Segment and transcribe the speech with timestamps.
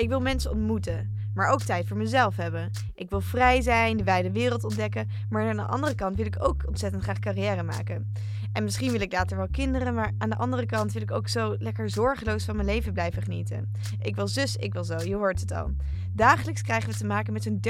[0.00, 2.70] Ik wil mensen ontmoeten, maar ook tijd voor mezelf hebben.
[2.94, 6.36] Ik wil vrij zijn, de wijde wereld ontdekken, maar aan de andere kant wil ik
[6.44, 8.12] ook ontzettend graag carrière maken.
[8.52, 11.28] En misschien wil ik later wel kinderen, maar aan de andere kant wil ik ook
[11.28, 13.72] zo lekker zorgeloos van mijn leven blijven genieten.
[14.02, 15.70] Ik wil zus, ik wil zo, je hoort het al.
[16.12, 17.60] Dagelijks krijgen we te maken met zo'n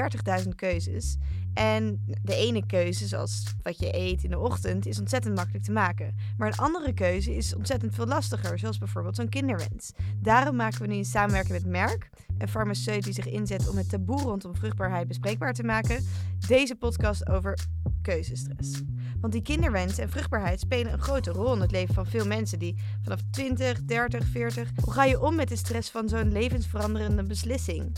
[0.43, 1.16] 30.000 keuzes.
[1.54, 5.73] En de ene keuze, zoals wat je eet in de ochtend, is ontzettend makkelijk te
[5.73, 6.14] maken.
[6.36, 9.92] Maar een andere keuze is ontzettend veel lastiger, zoals bijvoorbeeld zo'n kinderwens.
[10.16, 13.88] Daarom maken we nu in samenwerking met Merck, een farmaceut die zich inzet om het
[13.88, 16.04] taboe rondom vruchtbaarheid bespreekbaar te maken,
[16.46, 17.59] deze podcast over
[18.02, 18.82] keuzestress.
[19.20, 22.59] Want die kinderwens en vruchtbaarheid spelen een grote rol in het leven van veel mensen
[22.59, 24.70] die vanaf 20, 30, 40.
[24.84, 27.93] Hoe ga je om met de stress van zo'n levensveranderende beslissing?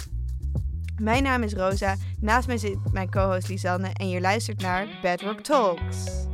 [1.02, 5.41] Mijn naam is Rosa, naast mij zit mijn co-host Lisanne en je luistert naar Bedrock
[5.41, 6.27] Talks.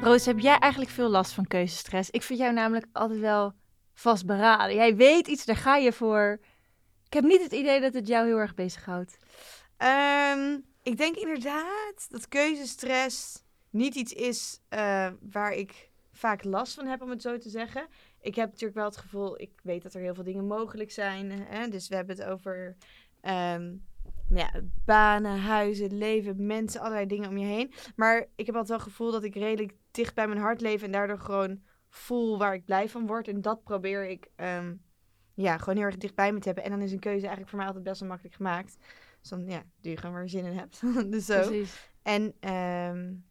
[0.00, 2.10] Roos, heb jij eigenlijk veel last van keuzestress?
[2.10, 3.52] Ik vind jou namelijk altijd wel
[3.94, 4.76] vastberaden.
[4.76, 6.38] Jij weet iets, daar ga je voor.
[7.06, 9.16] Ik heb niet het idee dat het jou heel erg bezighoudt.
[9.78, 16.86] Um, ik denk inderdaad dat keuzestress niet iets is uh, waar ik vaak last van
[16.86, 17.86] heb, om het zo te zeggen.
[18.20, 21.30] Ik heb natuurlijk wel het gevoel, ik weet dat er heel veel dingen mogelijk zijn.
[21.30, 21.68] Hè?
[21.68, 22.76] Dus we hebben het over
[23.22, 23.84] um,
[24.28, 27.72] nou ja, banen, huizen, leven, mensen, allerlei dingen om je heen.
[27.96, 30.82] Maar ik heb altijd wel het gevoel dat ik redelijk dicht bij mijn hart leef
[30.82, 33.28] en daardoor gewoon voel waar ik blij van word.
[33.28, 34.82] En dat probeer ik um,
[35.34, 36.64] ja, gewoon heel erg dichtbij me te hebben.
[36.64, 38.76] En dan is een keuze eigenlijk voor mij altijd best wel makkelijk gemaakt.
[39.28, 40.80] Dan ja, doe je gewoon waar je zin in hebt.
[41.12, 41.40] dus zo.
[41.40, 41.90] Precies.
[42.02, 43.24] En um,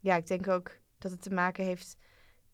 [0.00, 1.96] ja, ik denk ook dat het te maken heeft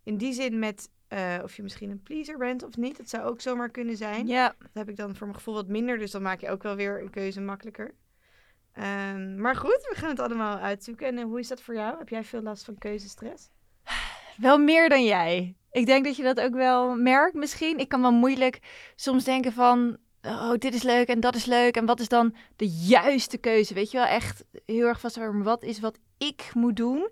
[0.03, 2.97] in die zin met uh, of je misschien een pleaser bent of niet.
[2.97, 4.27] Dat zou ook zomaar kunnen zijn.
[4.27, 4.55] Ja.
[4.59, 5.99] Dat heb ik dan voor mijn gevoel wat minder.
[5.99, 7.95] Dus dan maak je ook wel weer een keuze makkelijker.
[8.79, 11.07] Um, maar goed, we gaan het allemaal uitzoeken.
[11.07, 11.99] En uh, hoe is dat voor jou?
[11.99, 13.51] Heb jij veel last van keuzestress?
[14.37, 15.57] Wel meer dan jij.
[15.71, 17.79] Ik denk dat je dat ook wel merkt misschien.
[17.79, 18.59] Ik kan wel moeilijk
[18.97, 19.97] soms denken van...
[20.29, 21.77] Oh, dit is leuk en dat is leuk.
[21.77, 23.75] En wat is dan de juiste keuze?
[23.75, 27.09] Weet je wel, echt heel erg vast wat is wat ik moet doen.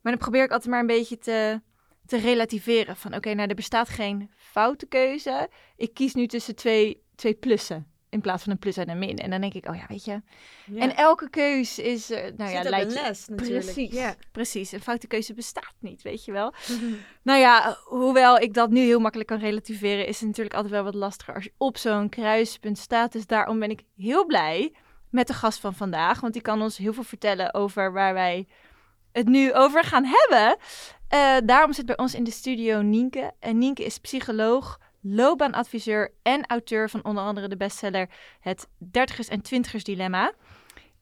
[0.00, 1.60] Maar dan probeer ik altijd maar een beetje te,
[2.06, 2.96] te relativeren.
[2.96, 5.48] Van oké, nou er bestaat geen foute keuze.
[5.76, 9.18] Ik kies nu tussen twee, twee plussen in plaats van een plus en een min.
[9.18, 10.22] En dan denk ik, oh ja, weet je.
[10.64, 10.80] Ja.
[10.80, 13.64] En elke keus is, uh, nou Zit ja, lijkt les natuurlijk.
[13.64, 14.14] Precies, ja.
[14.32, 14.72] precies.
[14.72, 16.52] Een foute keuze bestaat niet, weet je wel.
[17.22, 20.84] nou ja, hoewel ik dat nu heel makkelijk kan relativeren, is het natuurlijk altijd wel
[20.84, 23.12] wat lastiger als je op zo'n kruispunt staat.
[23.12, 24.72] Dus daarom ben ik heel blij
[25.10, 28.46] met de gast van vandaag, want die kan ons heel veel vertellen over waar wij
[29.12, 30.56] het nu over gaan hebben.
[31.14, 33.32] Uh, daarom zit bij ons in de studio Nienke.
[33.40, 38.08] En Nienke is psycholoog, loopbaanadviseur en auteur van onder andere de bestseller
[38.40, 40.32] Het Dertigers en Twintigers Dilemma.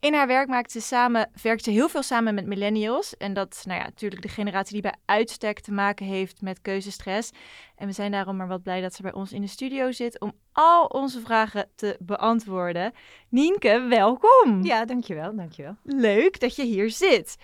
[0.03, 3.17] In haar werk maakt ze samen, werkt ze heel veel samen met millennials.
[3.17, 6.61] En dat is nou ja, natuurlijk de generatie die bij uitstek te maken heeft met
[6.63, 7.31] keuzestress.
[7.77, 10.21] En we zijn daarom maar wat blij dat ze bij ons in de studio zit
[10.21, 12.93] om al onze vragen te beantwoorden.
[13.29, 14.65] Nienke, welkom.
[14.65, 15.77] Ja, dankjewel, dankjewel.
[15.83, 17.37] Leuk dat je hier zit.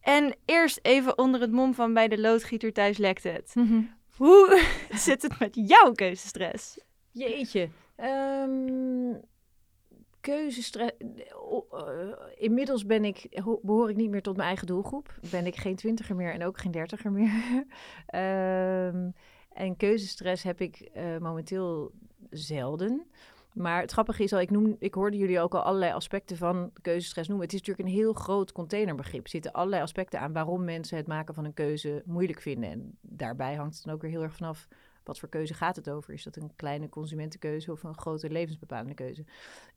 [0.00, 3.50] En eerst even onder het mom van bij de loodgieter thuis lekt het.
[3.54, 4.01] Mm -hmm.
[4.22, 4.64] Hoe
[5.06, 6.78] zit het met jouw keuzestress?
[7.10, 7.68] Jeetje.
[7.96, 9.20] Um,
[10.20, 10.92] keuzestress.
[11.72, 15.18] Uh, inmiddels ben ik, behoor ik niet meer tot mijn eigen doelgroep.
[15.30, 17.64] Ben ik geen twintiger meer en ook geen dertiger meer.
[18.14, 19.14] um,
[19.64, 21.92] en keuzestress heb ik uh, momenteel
[22.30, 23.06] zelden.
[23.52, 26.72] Maar het grappige is al, ik, noem, ik hoorde jullie ook al allerlei aspecten van
[26.82, 27.46] keuzestress noemen.
[27.46, 29.24] Het is natuurlijk een heel groot containerbegrip.
[29.24, 32.70] Er zitten allerlei aspecten aan waarom mensen het maken van een keuze moeilijk vinden.
[32.70, 34.68] En daarbij hangt het dan ook weer heel erg vanaf
[35.04, 36.12] wat voor keuze gaat het over.
[36.12, 39.24] Is dat een kleine consumentenkeuze of een grote levensbepalende keuze?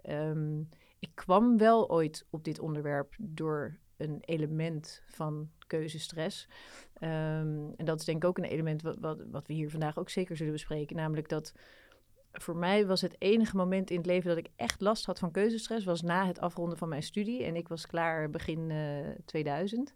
[0.10, 0.70] Um,
[1.00, 6.48] ik kwam wel ooit op dit onderwerp door een element van keuzestress.
[7.02, 10.10] Um, en dat is denk ik ook een element wat, wat we hier vandaag ook
[10.10, 10.96] zeker zullen bespreken.
[10.96, 11.54] Namelijk dat
[12.42, 15.32] voor mij was het enige moment in het leven dat ik echt last had van
[15.32, 17.44] keuzestress, was na het afronden van mijn studie.
[17.44, 19.94] En ik was klaar begin uh, 2000.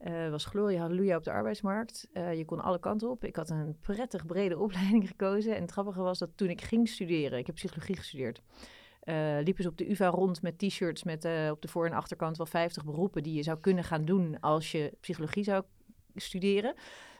[0.00, 2.08] Uh, was glorie, halleluja op de arbeidsmarkt.
[2.12, 3.24] Uh, je kon alle kanten op.
[3.24, 5.54] Ik had een prettig brede opleiding gekozen.
[5.54, 8.42] En het grappige was dat toen ik ging studeren, ik heb psychologie gestudeerd,
[9.44, 12.46] liepen ze op de UvA rond met t-shirts met op de voor- en achterkant wel
[12.46, 15.64] 50 beroepen die je zou kunnen gaan doen als je psychologie zou
[16.14, 16.74] studeren.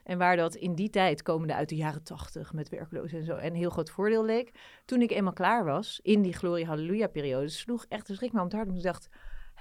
[0.04, 3.36] En waar dat in die tijd, komende uit de jaren tachtig met werklozen en zo,
[3.36, 4.50] een heel groot voordeel leek.
[4.84, 8.38] Toen ik eenmaal klaar was, in die glorie halleluja periode, sloeg echt de schrik me
[8.38, 8.68] om het hart.
[8.68, 9.08] En ik dacht,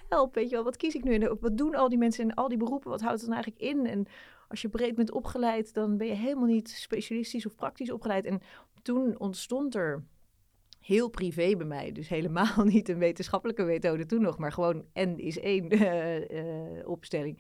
[0.08, 1.14] help, weet je wel, wat kies ik nu?
[1.16, 2.90] En wat doen al die mensen in al die beroepen?
[2.90, 3.86] Wat houdt het dan eigenlijk in?
[3.86, 4.06] En
[4.48, 8.26] als je breed bent opgeleid, dan ben je helemaal niet specialistisch of praktisch opgeleid.
[8.26, 8.42] En
[8.82, 10.04] toen ontstond er
[10.80, 11.92] heel privé bij mij.
[11.92, 16.88] Dus helemaal niet een wetenschappelijke methode toen nog, maar gewoon N is één eh, eh,
[16.88, 17.40] opstelling.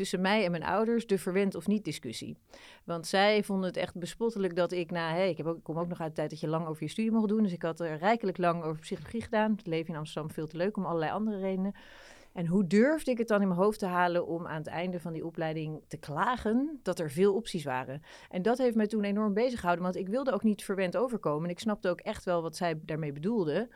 [0.00, 2.36] Tussen mij en mijn ouders de verwend of niet discussie.
[2.84, 5.10] Want zij vonden het echt bespottelijk dat ik na...
[5.10, 6.82] Hey, ik, heb ook, ik kom ook nog uit de tijd dat je lang over
[6.82, 7.42] je studie mocht doen.
[7.42, 9.52] Dus ik had er rijkelijk lang over psychologie gedaan.
[9.56, 11.74] Het leven in Amsterdam veel te leuk om allerlei andere redenen.
[12.32, 15.00] En hoe durfde ik het dan in mijn hoofd te halen om aan het einde
[15.00, 18.02] van die opleiding te klagen dat er veel opties waren?
[18.30, 21.44] En dat heeft mij toen enorm bezig gehouden, want ik wilde ook niet verwend overkomen.
[21.44, 23.68] En ik snapte ook echt wel wat zij daarmee bedoelde.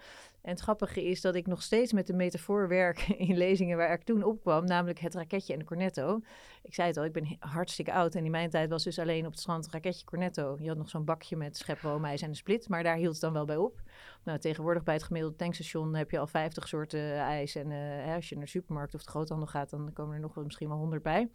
[0.45, 2.99] En het grappige is dat ik nog steeds met de metafoor werk
[3.29, 6.21] in lezingen waar ik toen opkwam, namelijk het raketje en de cornetto.
[6.63, 9.25] Ik zei het al, ik ben hartstikke oud en in mijn tijd was dus alleen
[9.25, 10.57] op het strand raketje cornetto.
[10.61, 13.21] Je had nog zo'n bakje met schep roomijs en een split, maar daar hield het
[13.21, 13.83] dan wel bij op.
[14.25, 18.29] Nou, tegenwoordig bij het gemiddelde tankstation heb je al 50 soorten ijs en uh, als
[18.29, 20.79] je naar de supermarkt of de groothandel gaat, dan komen er nog wel misschien wel
[20.79, 21.29] 100 bij.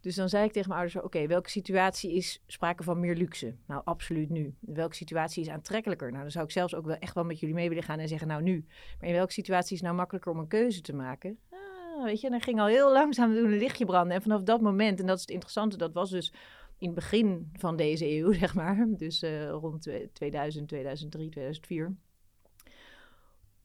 [0.00, 3.56] Dus dan zei ik tegen mijn ouders: Oké, welke situatie is sprake van meer luxe?
[3.66, 4.54] Nou, absoluut nu.
[4.60, 6.10] Welke situatie is aantrekkelijker?
[6.10, 8.08] Nou, dan zou ik zelfs ook wel echt wel met jullie mee willen gaan en
[8.08, 8.64] zeggen: Nou, nu.
[9.00, 11.38] Maar in welke situatie is nou makkelijker om een keuze te maken?
[11.50, 14.16] Ah, weet je, dan ging al heel langzaam doen een lichtje branden.
[14.16, 16.32] En vanaf dat moment, en dat is het interessante, dat was dus
[16.78, 18.86] in het begin van deze eeuw, zeg maar.
[18.88, 21.96] Dus uh, rond 2000, 2003, 2004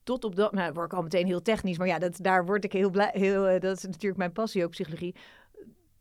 [0.04, 2.64] tot op dat, nou word ik al meteen heel technisch, maar ja, dat, daar word
[2.64, 5.16] ik heel blij, heel, uh, dat is natuurlijk mijn passie ook, psychologie.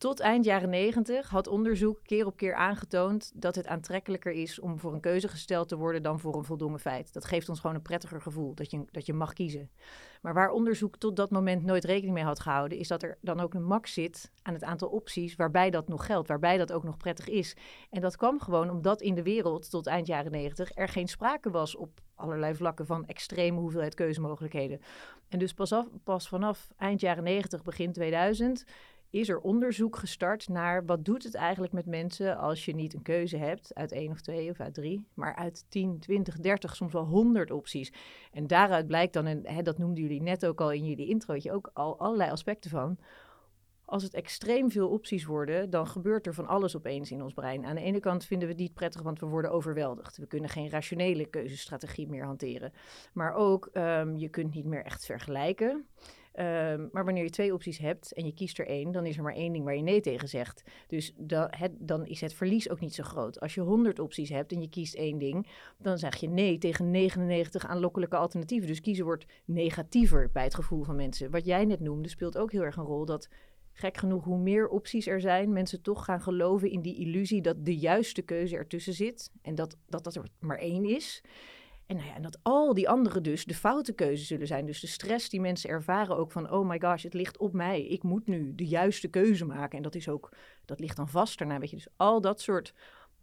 [0.02, 4.78] Tot eind jaren 90 had onderzoek keer op keer aangetoond dat het aantrekkelijker is om
[4.78, 7.12] voor een keuze gesteld te worden dan voor een voldongen feit.
[7.12, 9.70] Dat geeft ons gewoon een prettiger gevoel dat je, dat je mag kiezen.
[10.22, 13.40] Maar waar onderzoek tot dat moment nooit rekening mee had gehouden, is dat er dan
[13.40, 16.84] ook een max zit aan het aantal opties waarbij dat nog geldt, waarbij dat ook
[16.84, 17.56] nog prettig is.
[17.90, 21.50] En dat kwam gewoon omdat in de wereld tot eind jaren 90 er geen sprake
[21.50, 24.80] was op allerlei vlakken van extreme hoeveelheid keuzemogelijkheden.
[25.28, 28.64] En dus pas, af, pas vanaf eind jaren 90, begin 2000
[29.12, 33.02] is er onderzoek gestart naar wat doet het eigenlijk met mensen als je niet een
[33.02, 36.92] keuze hebt uit één of twee of uit drie, maar uit 10, 20, 30, soms
[36.92, 37.92] wel 100 opties.
[38.32, 41.52] En daaruit blijkt dan, en hè, dat noemden jullie net ook al in jullie introotje,
[41.52, 42.98] ook al allerlei aspecten van.
[43.84, 47.64] Als het extreem veel opties worden, dan gebeurt er van alles opeens in ons brein.
[47.64, 50.16] Aan de ene kant vinden we het niet prettig, want we worden overweldigd.
[50.16, 52.72] We kunnen geen rationele keuzestrategie meer hanteren.
[53.12, 55.86] Maar ook, um, je kunt niet meer echt vergelijken.
[56.34, 59.22] Um, maar wanneer je twee opties hebt en je kiest er één, dan is er
[59.22, 60.62] maar één ding waar je nee tegen zegt.
[60.86, 61.14] Dus
[61.50, 63.40] het, dan is het verlies ook niet zo groot.
[63.40, 65.46] Als je 100 opties hebt en je kiest één ding,
[65.78, 68.68] dan zeg je nee tegen 99 aanlokkelijke alternatieven.
[68.68, 71.30] Dus kiezen wordt negatiever bij het gevoel van mensen.
[71.30, 73.28] Wat jij net noemde, speelt ook heel erg een rol dat
[73.72, 77.64] gek genoeg, hoe meer opties er zijn, mensen toch gaan geloven in die illusie dat
[77.64, 81.22] de juiste keuze ertussen zit en dat dat, dat er maar één is.
[81.92, 84.66] En, nou ja, en dat al die anderen dus de foute keuze zullen zijn.
[84.66, 87.86] Dus de stress die mensen ervaren ook van, oh my gosh, het ligt op mij.
[87.86, 89.76] Ik moet nu de juiste keuze maken.
[89.76, 90.28] En dat is ook,
[90.64, 91.76] dat ligt dan vast daarna, weet je.
[91.76, 92.74] Dus al dat soort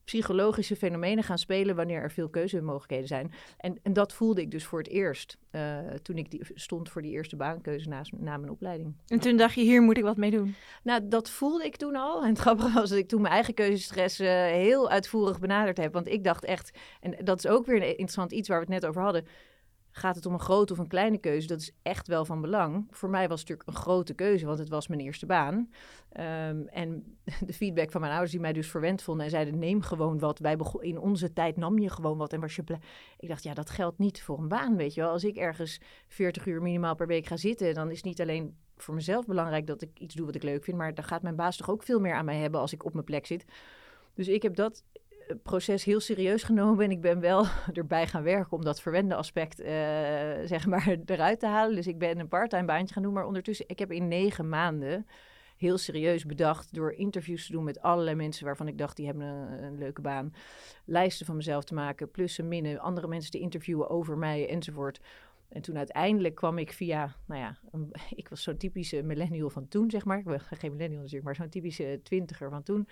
[0.10, 3.32] psychologische fenomenen gaan spelen wanneer er veel keuzemogelijkheden zijn.
[3.58, 7.02] En, en dat voelde ik dus voor het eerst uh, toen ik die, stond voor
[7.02, 8.96] die eerste baankeuze na, na mijn opleiding.
[9.08, 10.56] En toen dacht je, hier moet ik wat mee doen?
[10.84, 12.22] Nou, dat voelde ik toen al.
[12.24, 15.94] En het grappige was dat ik toen mijn eigen keuzestress uh, heel uitvoerig benaderd heb.
[15.94, 18.82] Want ik dacht echt, en dat is ook weer een interessant iets waar we het
[18.82, 19.26] net over hadden
[20.00, 22.88] gaat het om een grote of een kleine keuze, dat is echt wel van belang.
[22.90, 25.56] Voor mij was het natuurlijk een grote keuze, want het was mijn eerste baan.
[25.56, 29.82] Um, en de feedback van mijn ouders, die mij dus verwend vonden en zeiden: neem
[29.82, 30.40] gewoon wat.
[30.40, 32.80] Wij in onze tijd nam je gewoon wat en was je blij.
[33.20, 35.10] Ik dacht, ja, dat geldt niet voor een baan, weet je wel.
[35.10, 38.96] Als ik ergens 40 uur minimaal per week ga zitten, dan is niet alleen voor
[38.96, 41.58] mezelf belangrijk dat ik iets doe wat ik leuk vind, maar dan gaat mijn baas
[41.58, 43.46] toch ook veel meer aan mij hebben als ik op mijn plek zit.
[44.14, 44.84] Dus ik heb dat
[45.44, 49.60] proces heel serieus genomen en ik ben wel erbij gaan werken om dat verwende aspect
[49.60, 49.68] uh,
[50.46, 51.76] zeg maar eruit te halen.
[51.76, 55.06] Dus ik ben een parttime baantje gaan doen, maar ondertussen, ik heb in negen maanden
[55.58, 59.26] heel serieus bedacht door interviews te doen met allerlei mensen waarvan ik dacht die hebben
[59.64, 60.34] een, leuke baan,
[60.86, 65.00] lijsten van mezelf te maken, plussen, minnen, andere mensen te interviewen over mij enzovoort.
[65.50, 67.58] En toen uiteindelijk kwam ik via, nou ja,
[68.16, 70.18] ik was zo'n typische millennial van toen, zeg maar.
[70.18, 72.88] Ik ben geen millennial natuurlijk, maar zo'n typische twintiger van toen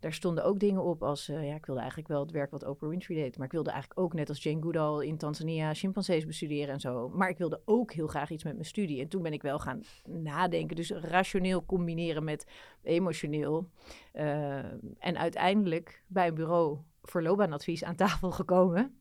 [0.00, 2.66] daar stonden ook dingen op als, uh, ja, ik wilde eigenlijk wel het werk wat
[2.66, 3.36] Oprah Winfrey deed.
[3.36, 7.08] Maar ik wilde eigenlijk ook, net als Jane Goodall, in Tanzania chimpansees bestuderen en zo.
[7.08, 9.00] Maar ik wilde ook heel graag iets met mijn studie.
[9.00, 10.76] En toen ben ik wel gaan nadenken.
[10.76, 12.46] Dus rationeel combineren met
[12.82, 13.68] emotioneel.
[14.14, 14.56] Uh,
[14.98, 18.97] en uiteindelijk bij een bureau voor loopbaanadvies aan tafel gekomen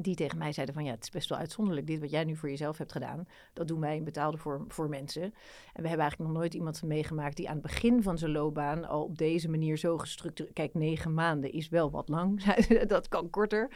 [0.00, 2.36] die tegen mij zeiden van ja, het is best wel uitzonderlijk dit wat jij nu
[2.36, 3.28] voor jezelf hebt gedaan.
[3.52, 5.22] Dat doen wij in betaalde voor, voor mensen.
[5.22, 8.84] En we hebben eigenlijk nog nooit iemand meegemaakt die aan het begin van zijn loopbaan
[8.84, 10.54] al op deze manier zo gestructureerd...
[10.54, 12.54] Kijk, negen maanden is wel wat lang,
[12.86, 13.70] dat kan korter.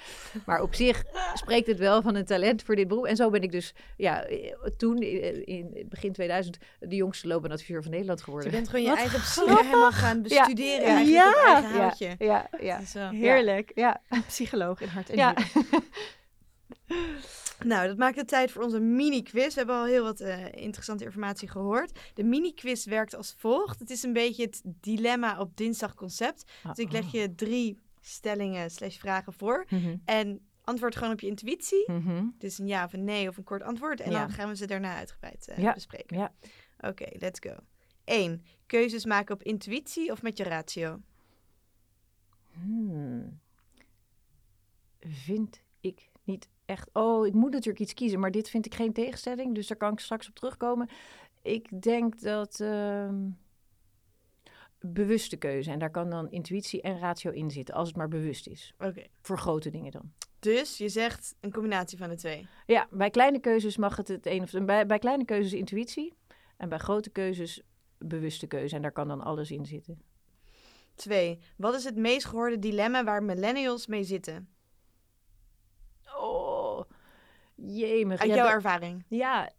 [0.47, 3.07] Maar op zich spreekt het wel van een talent voor dit beroep.
[3.07, 4.27] En zo ben ik dus ja,
[4.77, 4.99] toen
[5.45, 8.51] in begin 2000 de jongste loopbaanadviseur van Nederland geworden.
[8.51, 11.23] Je bent gewoon je eigen psyche helemaal gaan bestuderen ja.
[11.23, 13.73] Ja, ja, ja, ja, Heerlijk.
[13.75, 14.01] Ja.
[14.27, 15.35] Psycholoog in hart en ja.
[17.65, 19.47] Nou, dat maakt het tijd voor onze mini-quiz.
[19.47, 21.99] We hebben al heel wat eh, interessante informatie gehoord.
[22.15, 23.79] De mini-quiz werkt als volgt.
[23.79, 26.53] Het is een beetje het dilemma op dinsdag concept.
[26.63, 29.65] Dus ik leg je drie stellingen slash vragen voor.
[29.69, 29.97] Mhm.
[30.05, 31.93] En antwoord gewoon op je intuïtie.
[31.93, 32.25] Mhm.
[32.39, 34.01] Dus een ja of een nee of een kort antwoord.
[34.01, 34.19] En Ja.
[34.21, 35.73] dan gaan we ze daarna uitgebreid eh, Ja.
[35.73, 36.17] bespreken.
[36.19, 36.33] Ja.
[36.81, 37.57] Oké, let's go.
[38.05, 38.45] 1.
[38.67, 41.01] Keuzes maken op intuïtie of met je ratio?
[42.53, 43.41] Hmm.
[45.01, 46.91] Vind ik niet echt.
[46.93, 49.93] Oh, ik moet natuurlijk iets kiezen, maar dit vind ik geen tegenstelling, dus daar kan
[49.93, 50.89] ik straks op terugkomen.
[51.43, 53.29] Ik denk dat ehm,
[54.81, 58.47] bewuste keuze en daar kan dan intuïtie en ratio in zitten, als het maar bewust
[58.47, 58.75] is.
[58.79, 59.07] Oké.
[59.21, 60.13] Voor grote dingen dan.
[60.39, 62.47] Dus je zegt een combinatie van de twee.
[62.67, 66.15] Ja, bij kleine keuzes mag het het een of de, bij, bij kleine keuzes intuïtie
[66.57, 67.63] en bij grote keuzes
[67.99, 70.03] bewuste keuze en daar kan dan alles in zitten.
[70.95, 71.39] 2.
[71.57, 74.49] Wat is het meest gehoorde dilemma waar millennials mee zitten?
[76.17, 76.81] Oh,
[77.67, 78.21] jemig.
[78.21, 79.05] Uit Ja, jouw dat- ervaring.
[79.09, 79.51] ja,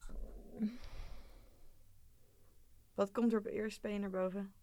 [2.94, 4.54] Wat komt er op eerst bij je naar boven?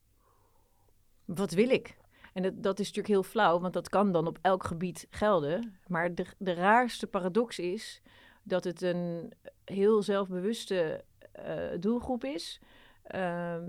[1.25, 1.97] wat wil ik?
[2.33, 5.79] En dat, dat is natuurlijk heel flauw, want dat kan dan op elk gebied gelden.
[5.87, 8.03] Maar de, de raarste paradox is
[8.43, 9.33] dat het een
[9.65, 12.61] heel zelfbewuste eh, doelgroep is.
[13.03, 13.69] Ehm,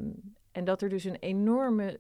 [0.51, 1.99] en dat er dus een enorme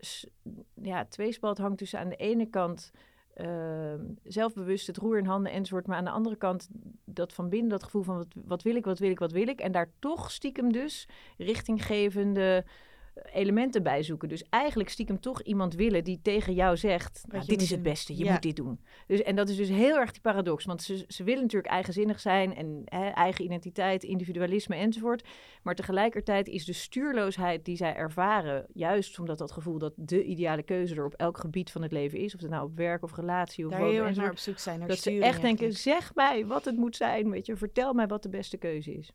[0.81, 2.91] ja, tweespalt hangt tussen aan de ene kant
[3.33, 5.87] ehm, zelfbewust het roer in handen enzovoort.
[5.87, 6.69] Maar aan de andere kant
[7.05, 9.47] dat van binnen dat gevoel van wat, wat wil ik, wat wil ik, wat wil
[9.47, 9.59] ik.
[9.59, 11.07] En daar toch stiekem dus
[11.37, 12.65] richtinggevende
[13.13, 14.29] elementen bij zoeken.
[14.29, 17.23] Dus eigenlijk stiekem toch iemand willen die tegen jou zegt...
[17.27, 18.31] Nou, dit is het beste, je Ja.
[18.31, 18.79] moet dit doen.
[19.07, 20.65] Dus, en dat is dus heel erg die paradox.
[20.65, 25.27] Want ze, ze willen natuurlijk eigenzinnig zijn en hè, eigen identiteit, individualisme enzovoort.
[25.63, 28.65] Maar tegelijkertijd is de stuurloosheid die zij ervaren...
[28.73, 32.19] juist omdat dat gevoel dat de ideale keuze er op elk gebied van het leven
[32.19, 32.35] is...
[32.35, 34.79] of het nou op werk of relatie of Daar heel erg naar op zoek zijn.
[34.79, 35.77] Naar dat ze echt denken, eigenlijk.
[35.77, 37.29] zeg mij wat het moet zijn.
[37.29, 39.11] Weet je, vertel mij wat de beste keuze is.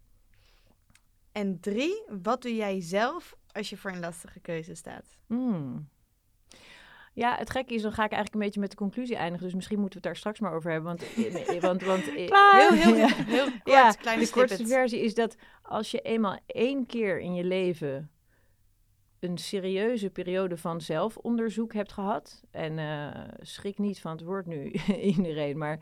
[1.32, 2.02] En 3.
[2.22, 5.18] Wat doe jij zelf als je voor een lastige keuze staat?
[5.26, 5.88] Hmm.
[7.12, 9.44] Ja, het gekke is, dan ga ik eigenlijk een beetje met de conclusie eindigen.
[9.44, 10.96] Dus misschien moeten we het daar straks maar over hebben.
[10.96, 12.14] Want, eh, want, want eh,
[12.58, 14.76] Heel, heel, heel kort, ja, kleine de kortste snippet.
[14.76, 18.10] versie is dat als je eenmaal één keer in je leven
[19.20, 22.42] een serieuze periode van zelfonderzoek hebt gehad.
[22.50, 24.70] En eh, schrik niet van het woord nu
[25.16, 25.78] iedereen, maar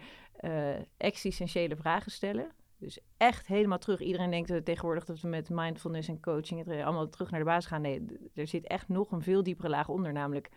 [0.96, 2.50] existentiële vragen stellen.
[2.84, 4.00] Dus echt helemaal terug.
[4.00, 7.66] Iedereen denkt tegenwoordig dat we met mindfulness en coaching het, allemaal terug naar de basis
[7.66, 7.80] gaan.
[7.80, 10.12] Nee, er zit echt nog een veel diepere laag onder.
[10.12, 10.50] Namelijk,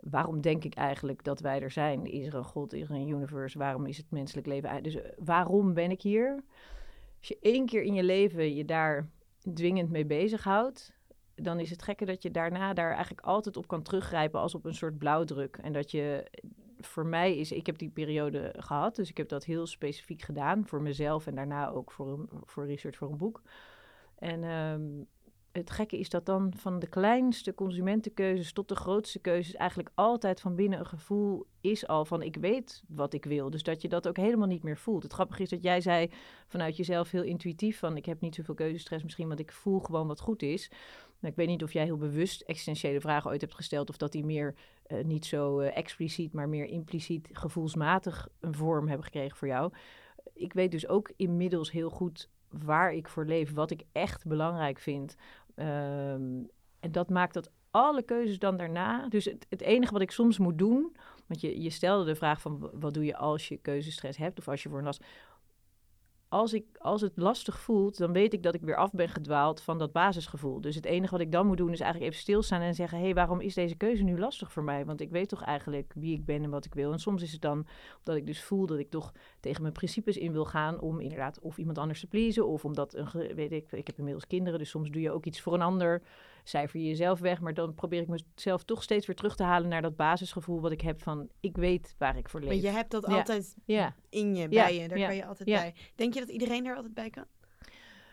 [0.00, 2.06] waarom denk ik eigenlijk dat wij er zijn?
[2.06, 2.72] Is er een God?
[2.72, 3.58] Is er een universe?
[3.58, 4.82] Waarom is het menselijk leven?
[4.82, 6.44] Dus eh, waarom ben ik hier?
[7.18, 9.08] Als je één keer in je leven je daar
[9.54, 10.92] dwingend mee bezighoudt,
[11.34, 14.64] dan is het gekke dat je daarna daar eigenlijk altijd op kan teruggrijpen als op
[14.64, 15.56] een soort blauwdruk.
[15.56, 16.30] En dat je,
[16.86, 20.66] voor mij is, ik heb die periode gehad, dus ik heb dat heel specifiek gedaan
[20.66, 23.42] voor mezelf en daarna ook voor, een, voor research voor een boek.
[24.18, 25.04] En ehm,
[25.52, 30.40] het gekke is dat dan van de kleinste consumentenkeuzes tot de grootste keuzes eigenlijk altijd
[30.40, 33.50] van binnen een gevoel is al van ik weet wat ik wil.
[33.50, 35.02] Dus dat je dat ook helemaal niet meer voelt.
[35.02, 36.10] Het grappige is dat jij zei
[36.46, 40.06] vanuit jezelf heel intuïtief van ik heb niet zoveel keuzestress misschien, want ik voel gewoon
[40.06, 40.70] wat goed is.
[41.24, 44.12] Nou, ik weet niet of jij heel bewust existentiële vragen ooit hebt gesteld of dat
[44.12, 44.54] die meer
[44.86, 49.72] eh, niet zo eh, expliciet, maar meer impliciet gevoelsmatig een vorm hebben gekregen voor jou.
[50.34, 54.78] Ik weet dus ook inmiddels heel goed waar ik voor leef, wat ik echt belangrijk
[54.78, 55.16] vind.
[55.54, 56.42] Ehm,
[56.80, 59.08] en dat maakt dat alle keuzes dan daarna.
[59.08, 60.96] Dus het, het enige wat ik soms moet doen.
[61.26, 64.48] Want je, je stelde de vraag van wat doe je als je keuzestress hebt of
[64.48, 65.04] als je voor een last.
[66.34, 69.60] Als, ik, als het lastig voelt, dan weet ik dat ik weer af ben gedwaald
[69.60, 70.60] van dat basisgevoel.
[70.60, 73.04] Dus het enige wat ik dan moet doen is eigenlijk even stilstaan en zeggen: hé,
[73.04, 74.84] hey, waarom is deze keuze nu lastig voor mij?
[74.84, 76.92] Want ik weet toch eigenlijk wie ik ben en wat ik wil.
[76.92, 77.66] En soms is het dan
[78.02, 81.40] dat ik dus voel dat ik toch tegen mijn principes in wil gaan om inderdaad
[81.40, 84.70] of iemand anders te pleasen of omdat een weet ik, ik heb inmiddels kinderen, dus
[84.70, 86.02] soms doe je ook iets voor een ander,
[86.44, 89.68] cijfer je jezelf weg, maar dan probeer ik mezelf toch steeds weer terug te halen
[89.68, 92.48] naar dat basisgevoel wat ik heb van ik weet waar ik voor leef.
[92.48, 93.16] Maar je hebt dat Ja.
[93.16, 93.94] altijd Ja.
[94.10, 94.88] in je, bij je.
[94.88, 95.74] Daar kan je altijd bij.
[95.94, 97.24] Denk je dat iedereen er altijd bij kan?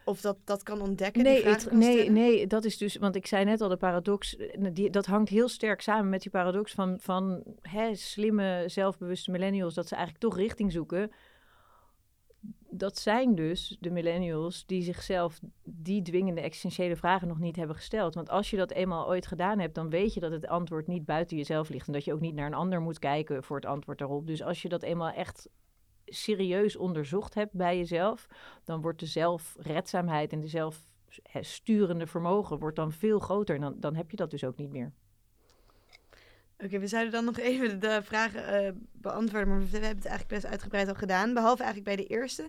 [0.06, 1.24] Of dat dat kan ontdekken?
[1.24, 4.68] Nee, het- nee, nee, dat is dus, want ik zei net al, de paradox, eh,
[4.74, 9.74] die, dat hangt heel sterk samen met die paradox van, van hè, slimme, zelfbewuste millennials,
[9.74, 11.12] dat ze eigenlijk toch richting zoeken.
[12.74, 18.16] Dat zijn dus de millennials die zichzelf die dwingende existentiële vragen nog niet hebben gesteld.
[18.16, 21.06] Want als je dat eenmaal ooit gedaan hebt, dan weet je dat het antwoord niet
[21.06, 21.88] buiten jezelf ligt.
[21.88, 24.28] En dat je ook niet naar een ander moet kijken voor het antwoord daarop.
[24.28, 25.50] Dus als je dat eenmaal echt
[26.06, 28.28] serieus onderzocht hebt bij jezelf,
[28.64, 33.56] dan wordt de zelfredzaamheid en de zelfsturende vermogen wordt dan veel groter.
[33.56, 34.94] En dan, dan heb je dat dus ook niet meer.
[36.64, 40.42] Oké, we zouden dan nog even de vragen eh, beantwoorden, maar we hebben het eigenlijk
[40.42, 41.34] best uitgebreid al gedaan.
[41.34, 42.48] Behalve eigenlijk bij de eerste.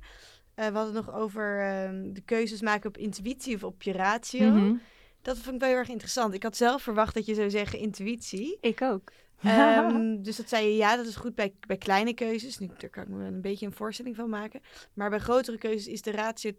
[0.55, 3.93] Eh, we hadden het nog over ehm, de keuzes maken op intuïtie of op je
[3.93, 4.51] ratio.
[4.51, 4.75] Mhm.
[5.23, 6.35] Dat vond ik wel heel erg interessant.
[6.35, 8.59] Ik had zelf verwacht dat je zou zeggen intuïtie.
[8.61, 9.13] Ik ook.
[9.43, 12.59] Ehm, dus dat zei je, ja, dat is goed bij, bij kleine keuzes.
[12.59, 14.61] Nu, daar kan ik me een beetje een voorstelling van maken.
[14.93, 16.53] Maar bij grotere keuzes is de ratio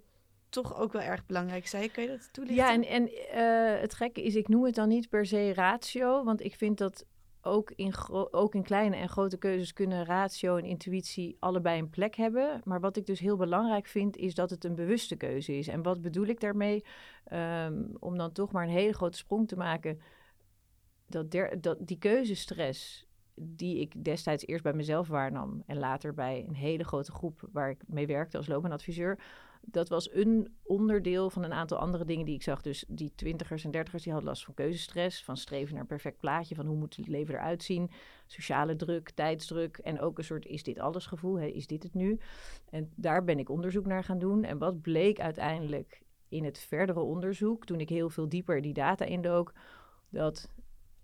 [0.50, 1.68] toch ook wel erg belangrijk.
[1.68, 2.66] Zei je, kun je dat toelichten?
[2.66, 6.24] Ja, en, en eh, het gekke is, ik noem het dan niet per se ratio,
[6.24, 7.06] want ik vind dat
[7.46, 7.94] ook in,
[8.32, 12.62] ook in kleine en grote keuzes kunnen ratio en intuïtie allebei een plek hebben.
[12.64, 15.68] Maar wat ik dus heel belangrijk vind, is dat het een bewuste keuze is.
[15.68, 16.86] En wat bedoel ik daarmee?
[17.24, 20.00] Ehm, om dan toch maar een hele grote sprong te maken.
[21.08, 26.56] Dat, dat die keuzestress die ik destijds eerst bij mezelf waarnam en later bij een
[26.56, 29.20] hele grote groep waar ik mee werkte als loopbaanadviseur,
[29.66, 32.62] dat was een onderdeel van een aantal andere dingen die ik zag.
[32.62, 36.20] Dus die twintigers en dertigers die hadden last van keuzestress, van streven naar een perfect
[36.20, 37.90] plaatje, van hoe moet het leven eruit zien,
[38.26, 41.94] sociale druk, tijdsdruk en ook een soort is dit alles gevoel, hè, is dit het
[41.94, 42.20] nu?
[42.70, 44.44] En daar ben ik onderzoek naar gaan doen.
[44.44, 49.06] En wat bleek uiteindelijk in het verdere onderzoek, toen ik heel veel dieper die data
[49.06, 49.54] indook,
[50.10, 50.50] dat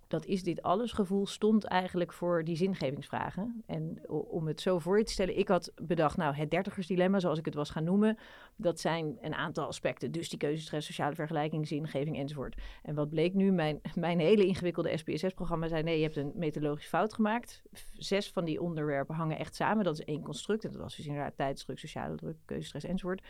[0.09, 3.63] dat is dit alles gevoel stond eigenlijk voor die zingevingsvragen.
[3.65, 7.39] En om het zo voor je te stellen, ik had bedacht, nou, het dertigersdilemma, zoals
[7.39, 8.17] ik het was gaan noemen,
[8.55, 10.11] dat zijn een aantal aspecten.
[10.11, 12.61] Dus die keuzestress, sociale vergelijking, zingeving enzovoort.
[12.83, 16.89] En wat bleek nu, mijn, mijn hele ingewikkelde SPSS-programma zei, nee, je hebt een methodologische
[16.89, 17.61] fout gemaakt.
[17.93, 20.65] Zes van die onderwerpen hangen echt samen, dat is één construct.
[20.65, 23.23] En dat was dus inderdaad tijdsdruk, sociale druk, keuzestress enzovoort.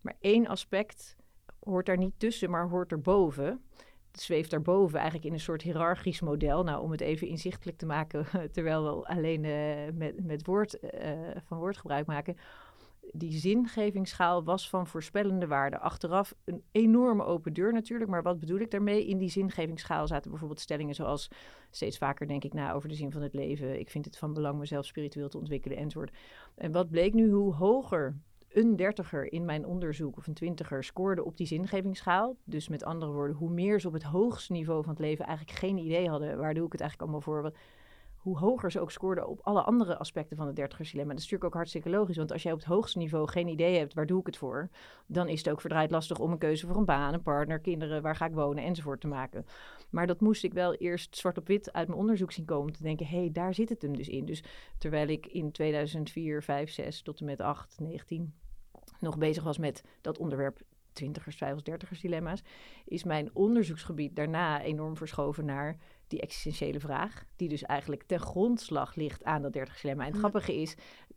[0.00, 1.16] Maar één aspect
[1.60, 3.62] hoort daar niet tussen, maar hoort erboven
[4.20, 6.64] zweeft daarboven eigenlijk in een soort hiërarchisch model.
[6.64, 11.10] Nou, om het even inzichtelijk te maken, terwijl we alleen eh, met, met woord, eh,
[11.44, 12.36] van woord gebruik maken.
[13.12, 15.78] Die zingevingsschaal was van voorspellende waarde.
[15.78, 18.10] Achteraf een enorme open deur natuurlijk.
[18.10, 19.06] Maar wat bedoel ik daarmee?
[19.06, 21.28] In die zingevingsschaal zaten bijvoorbeeld stellingen zoals...
[21.70, 23.78] steeds vaker denk ik na over de zin van het leven.
[23.78, 26.16] Ik vind het van belang mezelf spiritueel te ontwikkelen enzovoort.
[26.54, 27.30] En wat bleek nu?
[27.30, 28.16] Hoe hoger
[28.54, 32.36] een dertiger in mijn onderzoek of een twintiger scoorde op die zingevingsschaal.
[32.44, 35.58] Dus met andere woorden, hoe meer ze op het hoogste niveau van het leven eigenlijk
[35.58, 37.52] geen idee hadden, waar doe ik het eigenlijk allemaal voor?
[38.16, 41.12] Hoe hoger ze ook scoorden op alle andere aspecten van het dertigersdilemma.
[41.12, 43.78] Dat is natuurlijk ook hartstikke logisch, want als jij op het hoogste niveau geen idee
[43.78, 44.68] hebt, waar doe ik het voor?
[45.06, 48.02] Dan is het ook verdraaid lastig om een keuze voor een baan, een partner, kinderen,
[48.02, 49.46] waar ga ik wonen enzovoort te maken.
[49.90, 52.82] Maar dat moest ik wel eerst zwart op wit uit mijn onderzoek zien komen, te
[52.82, 54.24] denken, hé, hey, daar zit het hem dus in.
[54.24, 54.44] Dus
[54.78, 58.34] terwijl ik in 2004, 5, 6 tot en met 8, 19
[59.04, 60.60] nog bezig was met dat onderwerp
[60.92, 62.42] twintigers, vijftigers, dertigers dilemma's,
[62.84, 65.76] is mijn onderzoeksgebied daarna enorm verschoven naar
[66.08, 70.02] die existentiële vraag, die dus eigenlijk ten grondslag ligt aan dat dertigers dilemma.
[70.04, 70.28] En het Ja.
[70.28, 70.74] grappige is,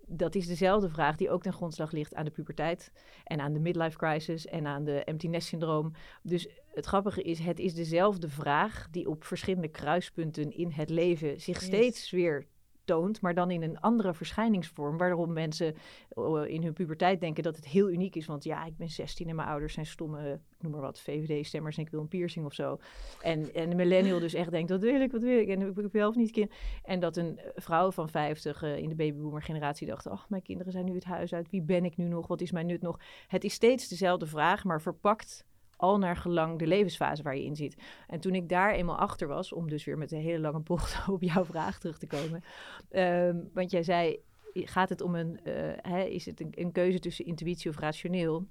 [0.07, 2.91] dat is dezelfde vraag die ook ten grondslag ligt aan de puberteit
[3.23, 5.91] en aan de midlife crisis en aan de empty nest syndroom.
[6.23, 11.41] Dus het grappige is, het is dezelfde vraag die op verschillende kruispunten in het leven
[11.41, 11.65] zich Yes.
[11.65, 12.47] steeds weer
[12.87, 15.75] toont, maar dan in een andere verschijningsvorm, waarom mensen
[16.09, 18.25] eh, in hun puberteit denken dat het heel uniek is.
[18.25, 21.83] Want ja, ik ben 16 en mijn ouders zijn stomme, noem maar wat, VVD-stemmers en
[21.83, 22.79] ik wil een piercing of zo.
[23.21, 25.47] En, en de millennial dus echt denkt, wat wil ik, wat wil ik?
[25.47, 26.51] En ik wil zelf niet kind.
[26.83, 30.41] En dat een eh, vrouw van 50 eh, in de babyboomer generatie dacht, ach, mijn
[30.41, 31.49] kinderen zijn nu het huis uit.
[31.49, 32.27] Wie ben ik nu nog?
[32.27, 32.99] Wat is mijn nut nog?
[33.27, 35.45] Het is steeds dezelfde vraag, maar verpakt
[35.77, 37.75] al naar gelang de levensfase waar je in zit.
[38.07, 41.07] En toen ik daar eenmaal achter was, om dus weer met een hele lange bocht
[41.09, 42.43] op jouw vraag terug te komen.
[42.89, 44.19] ehm, want jij zei,
[44.53, 45.53] gaat het om een, eh,
[45.91, 48.47] hè, is het een, keuze tussen intuïtie of rationeel?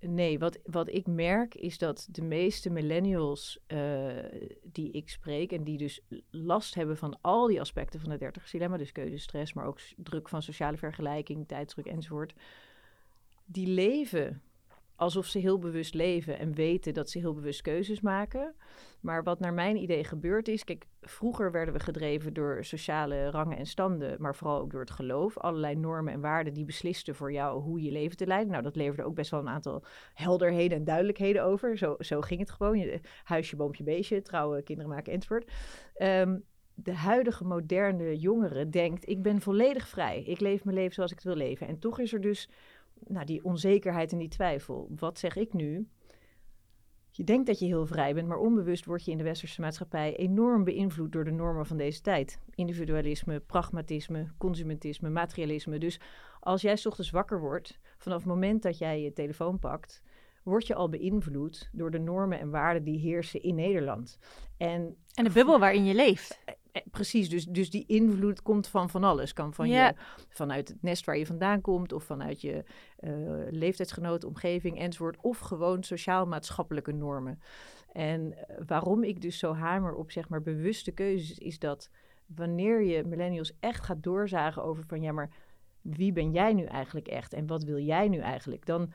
[0.00, 3.78] Nee, wat, wat ik merk is dat de meeste millennials eh,
[4.62, 8.76] die ik spreek en die dus last hebben van al die aspecten van het dertigersdilemma,
[8.76, 12.34] dus keuzestress, maar ook druk van sociale vergelijking, tijdsdruk enzovoort,
[13.44, 14.42] die leven
[15.00, 18.54] alsof ze heel bewust leven en weten dat ze heel bewust keuzes maken.
[19.00, 23.56] Maar wat naar mijn idee gebeurd is, kijk, vroeger werden we gedreven door sociale rangen
[23.56, 25.38] en standen, maar vooral ook door het geloof.
[25.38, 28.50] Allerlei normen en waarden die beslisten voor jou hoe je leven te leiden.
[28.50, 29.84] Nou, dat leverde ook best wel een aantal
[30.14, 31.78] helderheden en duidelijkheden over.
[31.78, 32.78] Zo, zo ging het gewoon.
[32.78, 35.50] Je, huisje, boompje, beestje, trouwen, kinderen maken enzovoort.
[35.94, 36.38] Ehm,
[36.74, 40.22] de huidige moderne jongere denkt, ik ben volledig vrij.
[40.22, 41.66] Ik leef mijn leven zoals ik het wil leven.
[41.66, 42.48] En toch is er dus
[43.06, 44.88] nou, die onzekerheid en die twijfel.
[44.96, 45.88] Wat zeg ik nu?
[47.10, 50.16] Je denkt dat je heel vrij bent, maar onbewust word je in de westerse maatschappij
[50.16, 52.38] enorm beïnvloed door de normen van deze tijd.
[52.54, 55.78] Individualisme, pragmatisme, consumentisme, materialisme.
[55.78, 56.00] Dus
[56.40, 60.02] als jij 's ochtends wakker wordt, vanaf het moment dat jij je telefoon pakt,
[60.42, 64.18] word je al beïnvloed door de normen en waarden die heersen in Nederland.
[64.56, 66.40] En En de bubbel waarin je leeft.
[66.72, 69.32] Eh, precies, dus, dus die invloed komt van van alles.
[69.32, 69.86] Kan van Ja.
[69.86, 69.94] je,
[70.28, 72.64] vanuit het nest waar je vandaan komt, of vanuit je
[72.96, 73.10] eh
[73.50, 75.16] leeftijdsgenoten, omgeving enzovoort.
[75.20, 77.40] Of gewoon sociaal-maatschappelijke normen.
[77.92, 81.90] En eh, waarom ik dus zo hamer op zeg maar bewuste keuzes, is dat
[82.26, 85.30] wanneer je millennials echt gaat doorzagen over van ja, maar
[85.80, 88.92] wie ben jij nu eigenlijk echt en wat wil jij nu eigenlijk, dan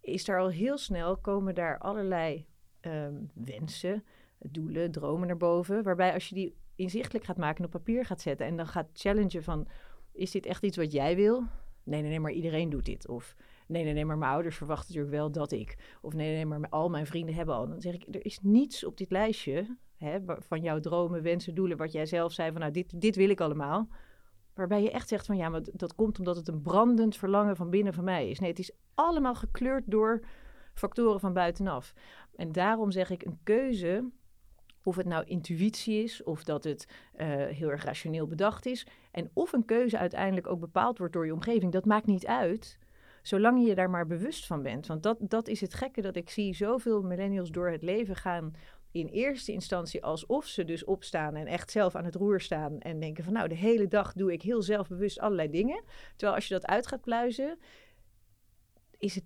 [0.00, 2.46] is daar al heel snel komen daar allerlei
[2.80, 4.04] ehm, wensen,
[4.38, 5.82] doelen, dromen naar boven.
[5.82, 8.88] Waarbij als je die inzichtelijk gaat maken en op papier gaat zetten en dan gaat
[8.92, 9.66] challengen van
[10.12, 11.44] is dit echt iets wat jij wil?
[11.84, 13.08] Nee, nee, nee, maar iedereen doet dit.
[13.08, 15.96] Of nee, nee, nee, maar mijn ouders verwachten natuurlijk wel dat ik.
[16.00, 17.68] Of nee, nee, maar al mijn vrienden hebben al.
[17.68, 21.76] Dan zeg ik, er is niets op dit lijstje hè, van jouw dromen, wensen, doelen,
[21.76, 23.88] wat jij zelf zei van nou, dit, dit wil ik allemaal.
[24.54, 27.70] Waarbij je echt zegt van ja, maar dat komt omdat het een brandend verlangen van
[27.70, 28.38] binnen van mij is.
[28.38, 30.24] Nee, het is allemaal gekleurd door
[30.74, 31.94] factoren van buitenaf.
[32.36, 34.10] En daarom zeg ik een keuze,
[34.82, 38.86] of het nou intuïtie is, of dat het eh, heel erg rationeel bedacht is.
[39.10, 42.78] En of een keuze uiteindelijk ook bepaald wordt door je omgeving, dat maakt niet uit.
[43.22, 44.86] Zolang je daar maar bewust van bent.
[44.86, 48.54] Want dat, dat is het gekke dat ik zie zoveel millennials door het leven gaan.
[48.90, 52.78] In eerste instantie alsof ze dus opstaan en echt zelf aan het roer staan.
[52.78, 55.82] En denken van nou, de hele dag doe ik heel zelfbewust allerlei dingen.
[56.10, 57.58] Terwijl als je dat uit gaat pluizen,
[59.02, 59.24] is het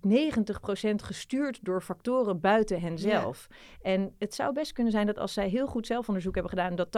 [0.91, 3.47] 90% gestuurd door factoren buiten henzelf.
[3.81, 6.89] En het zou best kunnen zijn dat als zij heel goed zelfonderzoek hebben gedaan, dat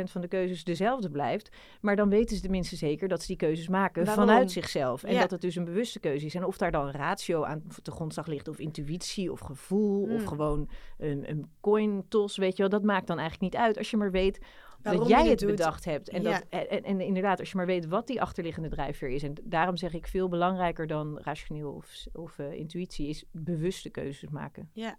[0.00, 1.56] 80% van de keuzes dezelfde blijft.
[1.80, 4.26] Maar dan weten ze tenminste zeker dat ze die keuzes maken Waarom?
[4.26, 5.02] vanuit zichzelf.
[5.04, 5.20] En Ja.
[5.20, 6.34] dat het dus een bewuste keuze is.
[6.34, 10.26] En of daar dan ratio aan de grondslag ligt, of intuïtie, of gevoel, of Hmm.
[10.28, 12.70] gewoon een, een coin toss, weet je wel.
[12.70, 14.38] Dat maakt dan eigenlijk niet uit als je maar weet
[14.82, 15.50] Waarom dat jij het doet.
[15.50, 16.08] bedacht hebt.
[16.08, 16.30] En, Ja.
[16.32, 19.22] dat, en, en, en inderdaad, als je maar weet wat die achterliggende drijfveer is.
[19.22, 24.28] En daarom zeg ik veel belangrijker dan rationeel of, of eh, intuïtie is bewuste keuzes
[24.30, 24.70] maken.
[24.72, 24.98] Ja.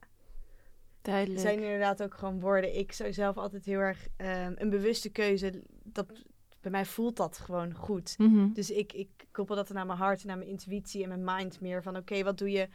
[1.02, 1.40] Duidelijk.
[1.40, 2.78] Het zijn inderdaad ook gewoon woorden.
[2.78, 5.64] Ik zou zelf altijd heel erg ehm, een bewuste keuze.
[5.84, 6.24] Dat,
[6.62, 8.16] bij mij voelt dat gewoon goed.
[8.54, 11.84] Dus ik, ik koppel dat naar mijn hart, naar mijn intuïtie en mijn mind meer.
[11.84, 12.68] Van oké, wat doe je?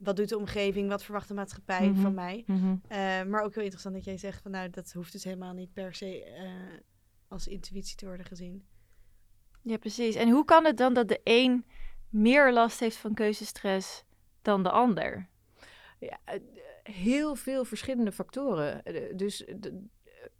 [0.00, 0.88] Wat doet de omgeving?
[0.88, 2.00] Wat verwacht de maatschappij Mhm.
[2.00, 2.44] van mij?
[2.46, 2.74] Mhm.
[2.88, 5.72] Eh, maar ook heel interessant dat jij zegt van nou, dat hoeft dus helemaal niet
[5.72, 6.50] per se eh,
[7.28, 8.64] als intuïtie te worden gezien.
[9.62, 10.14] Ja, precies.
[10.14, 11.64] En hoe kan het dan dat de een
[12.08, 14.04] meer last heeft van keuzestress
[14.42, 15.28] dan de ander?
[15.98, 16.40] Ja, eh,
[16.82, 18.82] heel veel verschillende factoren.
[19.16, 19.84] Dus de-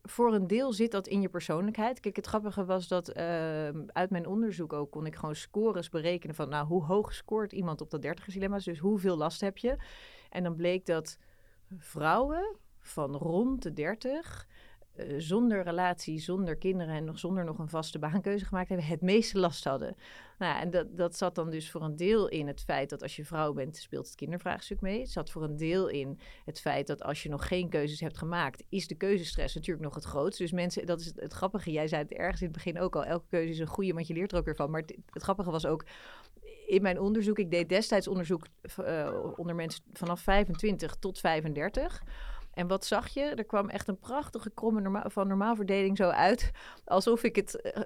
[0.02, 2.00] voor een deel zit dat in je persoonlijkheid.
[2.00, 6.34] Kijk, het grappige was dat eh, uit mijn onderzoek ook kon ik gewoon scores berekenen
[6.34, 8.64] van, nou, hoe hoog scoort iemand op dat dertigersdilemma's?
[8.64, 9.76] Dus hoeveel last heb je?
[10.30, 11.18] En dan bleek dat
[11.76, 14.58] vrouwen van rond de 30 eh,
[15.16, 19.38] zonder relatie, zonder kinderen en nog zonder nog een vaste baankeuze gemaakt hebben, het meeste
[19.38, 19.96] last hadden.
[20.38, 23.16] Nou en dat, dat zat dan dus voor een deel in het feit dat als
[23.16, 25.00] je vrouw bent, speelt het kindervraagstuk mee.
[25.00, 28.18] Het zat voor een deel in het feit dat als je nog geen keuzes hebt
[28.18, 30.38] gemaakt, is de keuzestress natuurlijk nog het grootst.
[30.38, 31.70] Dus mensen, dat is het, grappige.
[31.70, 34.06] Jij zei het ergens in het begin ook al, elke keuze is een goede, want
[34.06, 34.70] je leert er ook weer van.
[34.70, 35.84] Maar het, het grappige was ook,
[36.66, 42.02] in mijn onderzoek, ik deed destijds onderzoek eh, onder mensen vanaf 25 tot 35.
[42.60, 43.20] En wat zag je?
[43.20, 46.50] Er kwam echt een prachtige kromme norma van normaalverdeling zo uit.
[46.84, 47.82] Alsof ik het eh,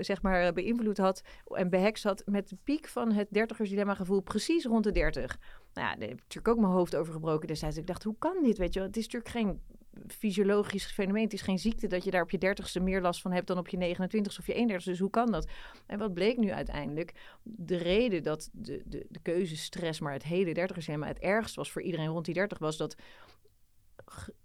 [0.00, 4.64] zeg maar beïnvloed had en behekst had met de piek van het dertigersdilemma gevoel precies
[4.64, 5.38] rond de 30.
[5.74, 7.76] Nou ja, daar heb ik natuurlijk ook mijn hoofd over gebroken destijds.
[7.76, 8.58] Ik dacht, hoe kan dit?
[8.58, 8.80] Weet je?
[8.80, 9.60] Het is natuurlijk geen
[10.06, 11.24] fysiologisch fenomeen.
[11.24, 13.58] Het is geen ziekte dat je daar op je dertigste meer last van hebt dan
[13.58, 14.84] op je 29ste of je 31ste.
[14.84, 15.48] Dus hoe kan dat?
[15.86, 17.12] En wat bleek nu uiteindelijk?
[17.42, 21.82] De reden dat de, de, de keuzestress, maar het hele dertigersdilemma het ergst was voor
[21.82, 22.96] iedereen rond die 30 was dat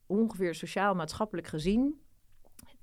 [0.06, 2.02] ongeveer sociaal-maatschappelijk gezien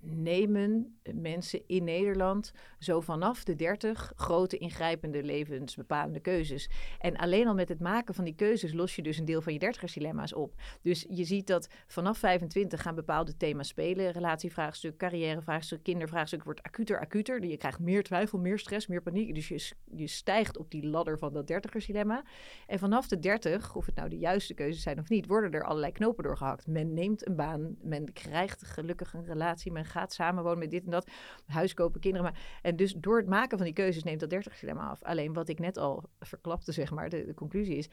[0.00, 6.70] nemen mensen in Nederland zo vanaf de 30 grote ingrijpende levensbepalende keuzes.
[6.98, 9.52] En alleen al met het maken van die keuzes los je dus een deel van
[9.52, 10.54] je dertigersdilemma's op.
[10.82, 14.10] Dus je ziet dat vanaf 25 gaan bepaalde thema's spelen.
[14.10, 17.44] Relatievraagstuk, carrièrevraagstuk, kindervraagstuk wordt acuter, acuter.
[17.44, 19.34] Je krijgt meer twijfel, meer stress, meer paniek.
[19.34, 22.24] Dus je, je stijgt op die ladder van dat dertigersdilemma.
[22.66, 25.64] En vanaf de 30, of het nou de juiste keuzes zijn of niet, worden er
[25.64, 26.66] allerlei knopen doorgehakt.
[26.66, 30.90] Men neemt een baan, men krijgt gelukkig een relatie, men gaat samenwonen met dit en
[30.90, 31.10] dat,
[31.46, 32.26] huis kopen, kinderen.
[32.26, 35.02] Maar, en dus door het maken van die keuzes neemt dat dertigersdilemma af.
[35.02, 37.88] Alleen wat ik net al verklapte, zeg maar, de, de conclusie is,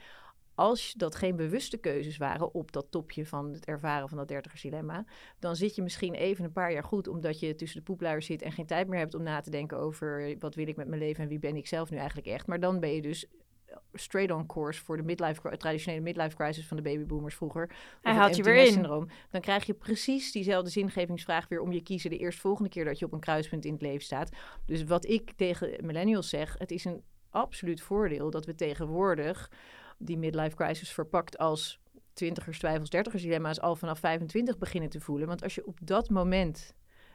[0.54, 5.04] als dat geen bewuste keuzes waren op dat topje van het ervaren van dat dertigersdilemma,
[5.38, 8.42] dan zit je misschien even een paar jaar goed, omdat je tussen de poepluiers zit
[8.42, 11.00] en geen tijd meer hebt om na te denken over wat wil ik met mijn
[11.00, 12.46] leven en wie ben ik zelf nu eigenlijk echt.
[12.46, 13.26] Maar dan ben je dus
[13.92, 17.70] straight on course voor de midlife, traditionele midlife crisis van de babyboomers vroeger.
[18.02, 18.72] Hij haalt je weer in.
[18.72, 19.08] syndroom.
[19.30, 23.04] Dan krijg je precies diezelfde zingevingsvraag weer om je kiezen de eerstvolgende keer dat je
[23.04, 24.36] op een kruispunt in het leven staat.
[24.66, 29.50] Dus wat ik tegen millennials zeg, het is een absoluut voordeel dat we tegenwoordig
[29.98, 31.80] die midlife crisis verpakt als
[32.12, 35.28] twintigers, twijfels, dertigers dilemma's al vanaf 25 beginnen te voelen.
[35.28, 36.74] Want als je op dat moment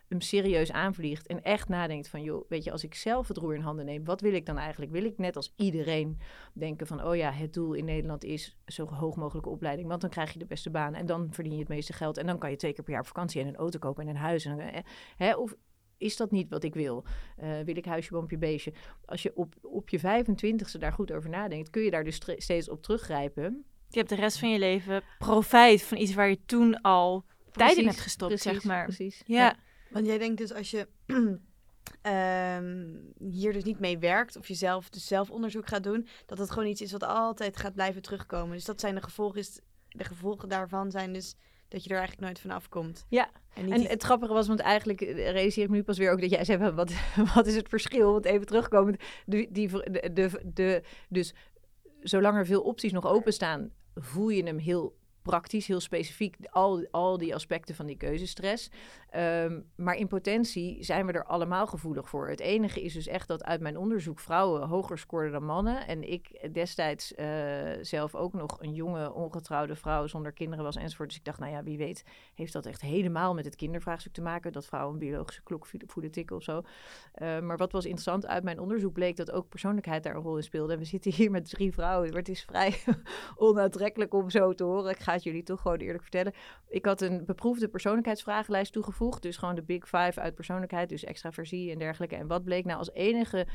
[0.10, 3.56] hem serieus aanvliegt en echt nadenkt van, joh, weet je, als ik zelf het roer
[3.56, 4.92] in handen neem, wat wil ik dan eigenlijk?
[4.92, 6.20] Wil ik net als iedereen
[6.54, 10.10] denken van, oh ja, het doel in Nederland is zo hoog mogelijke opleiding, want dan
[10.10, 12.50] krijg je de beste baan en dan verdien je het meeste geld en dan kan
[12.50, 14.46] je twee keer per jaar op vakantie en een auto kopen en een huis.
[14.46, 14.82] En, eh,
[15.18, 15.56] hè, of
[15.98, 17.06] is dat niet wat ik wil?
[17.44, 18.74] Uh, wil ik huisje, boompje, beestje?
[19.06, 22.70] Als je op, op je 25ste daar goed over nadenkt, kun je daar dus steeds
[22.70, 23.66] op teruggrijpen.
[23.90, 27.78] Je hebt de rest van je leven profijt van iets waar je toen al tijd
[27.78, 28.84] in hebt gestopt, precies, zeg maar.
[28.84, 29.22] Precies.
[29.26, 29.56] Ja.
[29.92, 30.88] Want jij denkt dus als je
[32.02, 32.96] ehm,
[33.32, 36.70] hier dus niet mee werkt of jezelf dus zelf onderzoek gaat doen, dat het gewoon
[36.70, 38.56] iets is wat altijd gaat blijven terugkomen.
[38.56, 41.36] Dus dat zijn de gevolgen, is, de gevolgen daarvan zijn dus
[41.68, 43.06] dat je er eigenlijk nooit van afkomt.
[43.10, 46.30] Ja, En, het grappige was, want eigenlijk realiseer ik me nu pas weer ook dat
[46.30, 46.94] jij zei, wat,
[47.34, 48.12] wat is het verschil?
[48.12, 51.34] Want even terugkomend, die, die, de, de, de, dus
[52.00, 57.18] zolang er veel opties nog openstaan, voel je hem heel praktisch, heel specifiek, al, al
[57.18, 58.70] die aspecten van die keuzestress.
[59.10, 62.30] Ehm, maar in potentie zijn we er allemaal gevoelig voor.
[62.30, 65.88] Het enige is dus echt dat uit mijn onderzoek vrouwen hoger scoorden dan mannen.
[65.88, 67.28] En ik destijds eh,
[67.82, 71.10] zelf ook nog een jonge, ongetrouwde vrouw zonder kinderen was enzovoort.
[71.10, 72.04] Dus ik dacht, nou ja, wie weet
[72.34, 74.52] heeft dat echt helemaal met het kindervraagstuk te maken.
[74.52, 76.62] Dat vrouwen een biologische klok voeden tikken of zo.
[77.14, 80.38] Eh, maar wat was interessant, uit mijn onderzoek bleek dat ook persoonlijkheid daar een rol
[80.38, 80.74] in speelde.
[80.74, 82.76] En we zitten hier met drie vrouwen, het is vrij
[83.36, 84.92] onaantrekkelijk om zo te horen.
[84.92, 86.34] Ik ga het jullie toch gewoon eerlijk vertellen.
[86.68, 89.22] Ik had een beproefde persoonlijkheidsvragenlijst toegevoegd.
[89.22, 92.16] Dus gewoon de big five uit persoonlijkheid, dus extraversie en dergelijke.
[92.16, 93.48] En wat bleek nou als enige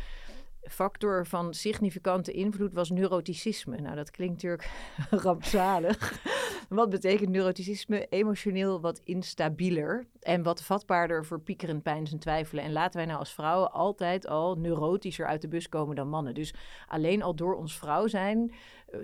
[0.69, 3.81] factor van significante invloed was neuroticisme.
[3.81, 4.71] Nou, dat klinkt natuurlijk
[5.25, 6.23] rampzalig.
[6.69, 8.07] Wat betekent neuroticisme?
[8.09, 12.65] Emotioneel wat instabieler en wat vatbaarder voor piekeren, pijn en twijfelen.
[12.65, 16.35] En laten wij nou als vrouwen altijd al neurotischer uit de bus komen dan mannen.
[16.35, 16.55] Dus
[16.87, 18.55] alleen al door ons vrouw zijn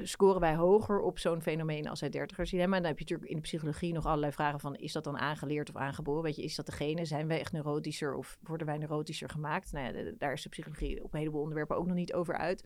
[0.02, 2.76] scoren wij hoger op zo'n fenomeen als het dertigersdilemma.
[2.76, 4.76] En dan heb je natuurlijk in de psychologie nog allerlei vragen van...
[4.76, 6.22] is dat dan aangeleerd of aangeboren?
[6.22, 7.04] Weet je, is dat degene?
[7.04, 9.72] Zijn wij echt neurotischer of worden wij neurotischer gemaakt?
[9.72, 12.64] Nou ja, daar is de psychologie op een heleboel onderwerpen ook nog niet over uit.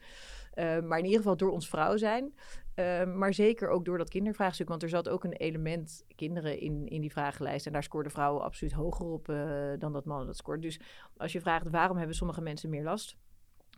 [0.53, 2.35] Eh, maar in ieder geval door ons vrouw zijn.
[2.75, 4.69] Eh, maar zeker ook door dat kindervraagstuk.
[4.69, 7.67] Want er zat ook een element kinderen in, in die vragenlijst.
[7.67, 10.63] En daar scoorden vrouwen absoluut hoger op eh, dan dat mannen dat scoorden.
[10.63, 10.81] Dus
[11.17, 13.17] als je vraagt waarom hebben sommige mensen meer last?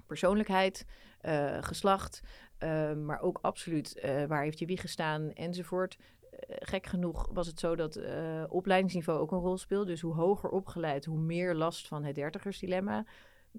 [0.07, 0.87] Persoonlijkheid,
[1.21, 2.21] eh, geslacht,
[2.59, 5.97] eh, maar ook absoluut eh, waar heeft je wieg gestaan enzovoort.
[6.49, 8.01] Gek genoeg was het zo dat
[8.49, 9.91] opleidingsniveau ook een rol speelde.
[9.91, 13.05] Dus hoe hoger opgeleid, hoe meer last van het dertigersdilemma.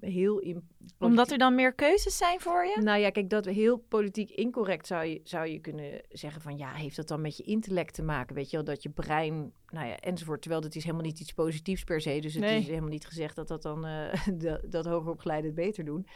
[0.00, 2.80] Heel in Omdat er dan meer keuzes zijn voor je?
[2.82, 6.72] nou ja, kijk, dat heel politiek incorrect zou je, zou je kunnen zeggen van ja,
[6.72, 8.34] heeft dat dan met je intellect te maken?
[8.34, 10.40] Weet je wel, dat je brein, nou ja, enzovoort.
[10.40, 12.18] Terwijl dat is helemaal niet iets positiefs per se.
[12.20, 12.58] Dus het Nee.
[12.58, 16.06] is helemaal niet gezegd dat dat dan eh, dat, dat hoger opgeleiden het beter doen.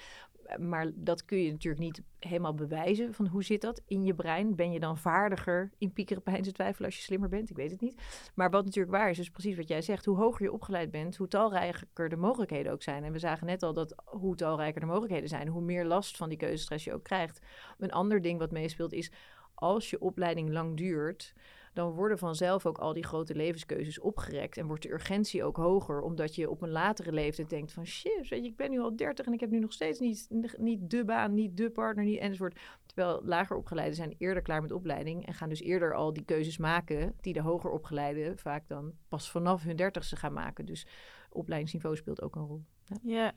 [0.58, 3.14] Maar dat kun je natuurlijk niet helemaal bewijzen.
[3.14, 4.54] Van hoe zit dat in je brein?
[4.56, 7.50] Ben je dan vaardiger in piekeren, pijn en twijfelen als je slimmer bent?
[7.50, 8.02] Ik weet het niet.
[8.34, 10.04] Maar wat natuurlijk waar is, is precies wat jij zegt.
[10.04, 13.04] Hoe hoger je opgeleid bent, hoe talrijker de mogelijkheden ook zijn.
[13.04, 16.28] En we zagen net al dat hoe talrijker de mogelijkheden zijn, hoe meer last van
[16.28, 17.40] die keuzestress je ook krijgt.
[17.78, 19.12] Een ander ding wat meespeelt is,
[19.54, 21.34] als je opleiding lang duurt,
[21.72, 24.56] dan worden vanzelf ook al die grote levenskeuzes opgerekt.
[24.56, 28.28] En wordt de urgentie ook hoger, omdat je op een latere leeftijd denkt van shit,
[28.28, 30.26] weet je, ik ben nu al 30 en ik heb nu nog steeds niet,
[30.58, 32.58] niet de baan, niet de partner, niet enzovoort.
[32.86, 36.58] Terwijl lager opgeleiden zijn eerder klaar met opleiding en gaan dus eerder al die keuzes
[36.58, 40.64] maken die de hoger opgeleiden vaak dan pas vanaf hun dertigste gaan maken.
[40.64, 40.86] Dus
[41.30, 42.62] opleidingsniveau speelt ook een rol.
[43.02, 43.32] Ja.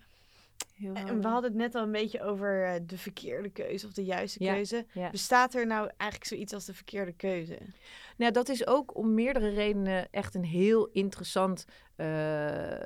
[0.94, 4.04] En we hadden het net al een beetje over eh, de verkeerde keuze of de
[4.04, 4.86] juiste keuze.
[4.92, 5.10] ja.
[5.10, 7.58] Bestaat er nou eigenlijk zoiets als de verkeerde keuze?
[8.18, 12.84] Nou, dat is ook om meerdere redenen echt een heel interessant eh,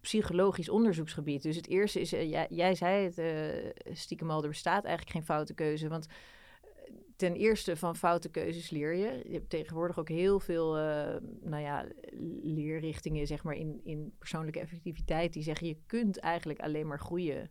[0.00, 1.42] psychologisch onderzoeksgebied.
[1.42, 3.22] Dus het eerste is, eh, jij, jij zei het
[3.98, 5.88] stiekem al, er bestaat eigenlijk geen foute keuze.
[5.88, 6.06] Want
[7.20, 9.20] ten eerste van foute keuzes leer je.
[9.24, 11.86] Je hebt tegenwoordig ook heel veel eh, nou ja,
[12.42, 17.50] leerrichtingen zeg maar, in, in persoonlijke effectiviteit die zeggen je kunt eigenlijk alleen maar groeien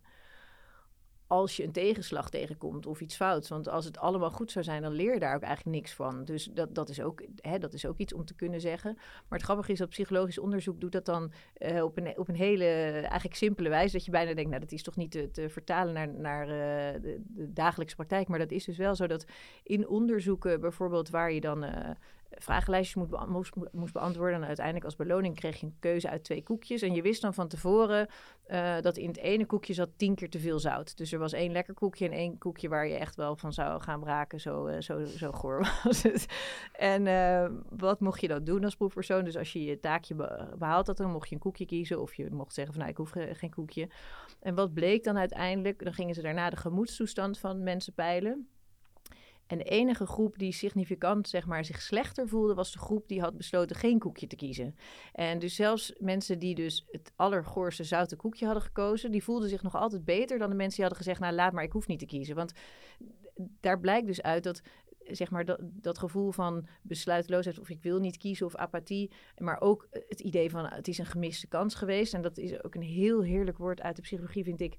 [1.30, 3.48] als je een tegenslag tegenkomt of iets fouts.
[3.48, 6.24] Want als het allemaal goed zou zijn, dan leer je daar ook eigenlijk niks van.
[6.24, 8.92] Dus dat, dat, is, ook, hè, dat is ook iets om te kunnen zeggen.
[8.94, 12.34] Maar het grappige is dat psychologisch onderzoek doet dat dan eh, op, een, op een
[12.34, 13.96] hele eigenlijk simpele wijze.
[13.96, 17.02] Dat je bijna denkt, nou dat is toch niet te, te vertalen naar, naar eh,
[17.02, 17.20] de,
[17.52, 18.28] dagelijkse praktijk.
[18.28, 19.24] Maar dat is dus wel zo dat
[19.62, 21.64] in onderzoeken bijvoorbeeld waar je dan...
[21.64, 21.90] eh,
[22.30, 24.40] vragenlijstjes moest, moest beantwoorden.
[24.40, 26.82] En uiteindelijk als beloning kreeg je een keuze uit twee koekjes.
[26.82, 28.08] En je wist dan van tevoren
[28.46, 30.96] eh, dat in het ene koekje zat tien keer te veel zout.
[30.96, 33.80] Dus er was één lekker koekje en één koekje waar je echt wel van zou
[33.82, 34.40] gaan braken.
[34.40, 36.26] Zo, eh, zo, zo goor was het.
[36.72, 39.24] En eh, wat mocht je dan doen als proefpersoon?
[39.24, 42.00] Dus als je je taakje be- behaald had, dan mocht je een koekje kiezen.
[42.00, 43.88] Of je mocht zeggen van nou, ik hoef ge- geen koekje.
[44.40, 45.84] En wat bleek dan uiteindelijk?
[45.84, 48.48] Dan gingen ze daarna de gemoedstoestand van mensen peilen.
[49.50, 53.20] En de enige groep die significant zeg maar, zich slechter voelde, was de groep die
[53.20, 54.74] had besloten geen koekje te kiezen.
[55.12, 59.62] En dus zelfs mensen die dus het allergoorste zoute koekje hadden gekozen, die voelden zich
[59.62, 61.98] nog altijd beter dan de mensen die hadden gezegd, nou laat maar, ik hoef niet
[61.98, 62.34] te kiezen.
[62.34, 62.52] Want
[63.60, 64.62] daar blijkt dus uit dat
[65.04, 69.10] zeg maar, dat, dat gevoel van besluiteloosheid of ik wil niet kiezen of apathie.
[69.38, 72.14] Maar ook het idee van het is een gemiste kans geweest.
[72.14, 74.76] En dat is ook een heel heerlijk woord uit de psychologie, vind ik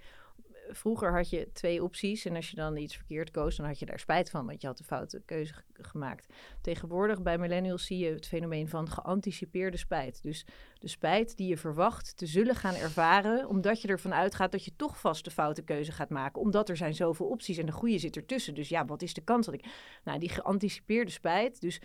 [0.73, 2.25] vroeger had je twee opties.
[2.25, 4.67] En als je dan iets verkeerd koos, dan had je daar spijt van, want je
[4.67, 6.33] had de foute keuze gemaakt.
[6.61, 10.23] Tegenwoordig bij millennials zie je het fenomeen van geanticipeerde spijt.
[10.23, 10.45] Dus
[10.79, 14.75] de spijt die je verwacht te zullen gaan ervaren, omdat je ervan uitgaat dat je
[14.75, 16.41] toch vast de foute keuze gaat maken.
[16.41, 18.53] Omdat er zijn zoveel opties en de goede zit ertussen.
[18.53, 19.65] Dus ja, wat is de kans dat ik.
[20.03, 21.61] Nou, die geanticipeerde spijt.
[21.61, 21.81] Dus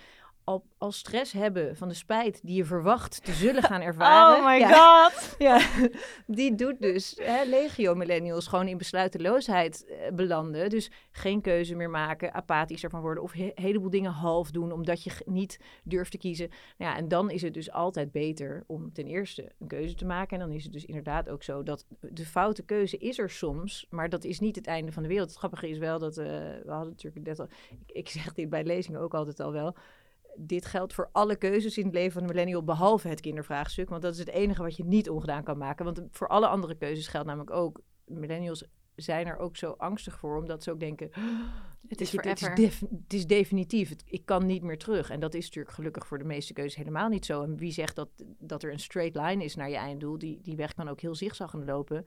[0.47, 4.39] al, al stress hebben van de spijt die je verwacht te zullen gaan ervaren.
[4.39, 5.35] Oh my god!
[5.39, 5.61] Ja,
[6.27, 10.71] die doet dus hè, legio millennials gewoon in besluiteloosheid eh, belanden.
[10.71, 15.03] Dus geen keuze meer maken, apathisch ervan worden of een heleboel dingen half doen omdat
[15.03, 16.49] je niet durft te kiezen.
[16.79, 20.05] Nou ja, en dan is het dus altijd beter om ten eerste een keuze te
[20.05, 20.41] maken.
[20.41, 23.87] En dan is het dus inderdaad ook zo dat de foute keuze is er soms,
[23.91, 25.29] maar dat is niet het einde van de wereld.
[25.29, 28.51] Het grappige is wel dat uh, we hadden natuurlijk net al, ik, ik zeg dit
[28.51, 29.77] bij lezingen ook altijd al wel
[30.39, 33.89] dit geldt voor alle keuzes in het leven van de millennial, behalve het kindervraagstuk.
[33.89, 35.85] Want dat is het enige wat je niet ongedaan kan maken.
[35.85, 38.65] Want voor alle andere keuzes geldt namelijk ook, millennials
[38.97, 41.11] zijn er ook zo angstig voor, omdat ze ook denken,
[41.89, 45.11] het is, het, het, is, het is definitief, ik kan niet meer terug.
[45.11, 47.43] En dat is natuurlijk gelukkig voor de meeste keuzes helemaal niet zo.
[47.43, 50.57] En wie zegt dat, dat er een straight line is naar je einddoel, die, die
[50.57, 52.07] weg kan ook heel zigzaggend lopen.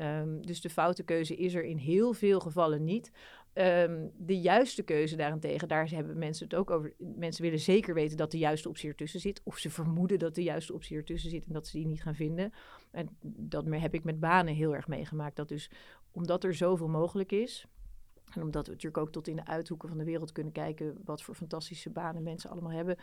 [0.00, 3.10] Um, dus de foute keuze is er in heel veel gevallen niet.
[3.56, 6.94] Um, de juiste keuze daarentegen, daar hebben mensen het ook over.
[6.98, 9.40] Mensen willen zeker weten dat de juiste optie ertussen zit.
[9.44, 12.14] Of ze vermoeden dat de juiste optie ertussen zit en dat ze die niet gaan
[12.14, 12.52] vinden.
[12.90, 15.36] En dat heb ik met banen heel erg meegemaakt.
[15.36, 15.70] Dat dus
[16.10, 17.66] omdat er zoveel mogelijk is.
[18.34, 21.22] En omdat we natuurlijk ook tot in de uithoeken van de wereld kunnen kijken wat
[21.22, 22.96] voor fantastische banen mensen allemaal hebben,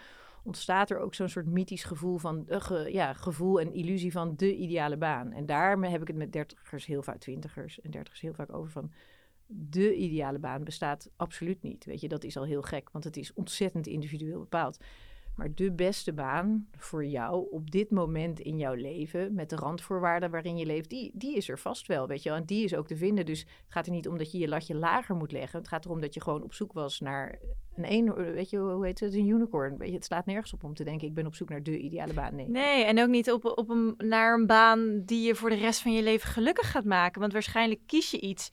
[0.44, 4.56] ontstaat er ook zo'n soort mythisch gevoel van uh, ja, gevoel en illusie van de
[4.56, 5.32] ideale baan.
[5.32, 8.72] En daarmee heb ik het met dertigers heel vaak, twintigers en dertigers heel vaak over
[8.72, 8.92] van
[9.54, 11.86] de ideale baan bestaat absoluut niet.
[11.86, 14.78] Weet je, dat is al heel gek, want het is ontzettend individueel bepaald.
[15.36, 20.32] Maar de beste baan voor jou op dit moment in jouw leven, met de randvoorwaarden
[20.32, 22.38] waarin je leeft, die, die is er vast wel, weet je wel.
[22.38, 23.26] En die is ook te vinden.
[23.26, 25.60] Dus het gaat er niet om dat je je latje lager moet leggen.
[25.60, 27.40] Het gaat erom dat je gewoon op zoek was naar
[27.76, 29.78] een, een weet je, hoe heet het, een unicorn.
[29.78, 31.80] Weet je, het slaat nergens op om te denken, ik ben op zoek naar de
[31.80, 32.36] ideale baan.
[32.36, 35.56] Nee, nee en ook niet op, op een, naar een baan die je voor de
[35.56, 37.22] rest van je leven gelukkig gaat maken.
[37.22, 38.52] Want waarschijnlijk kies je iets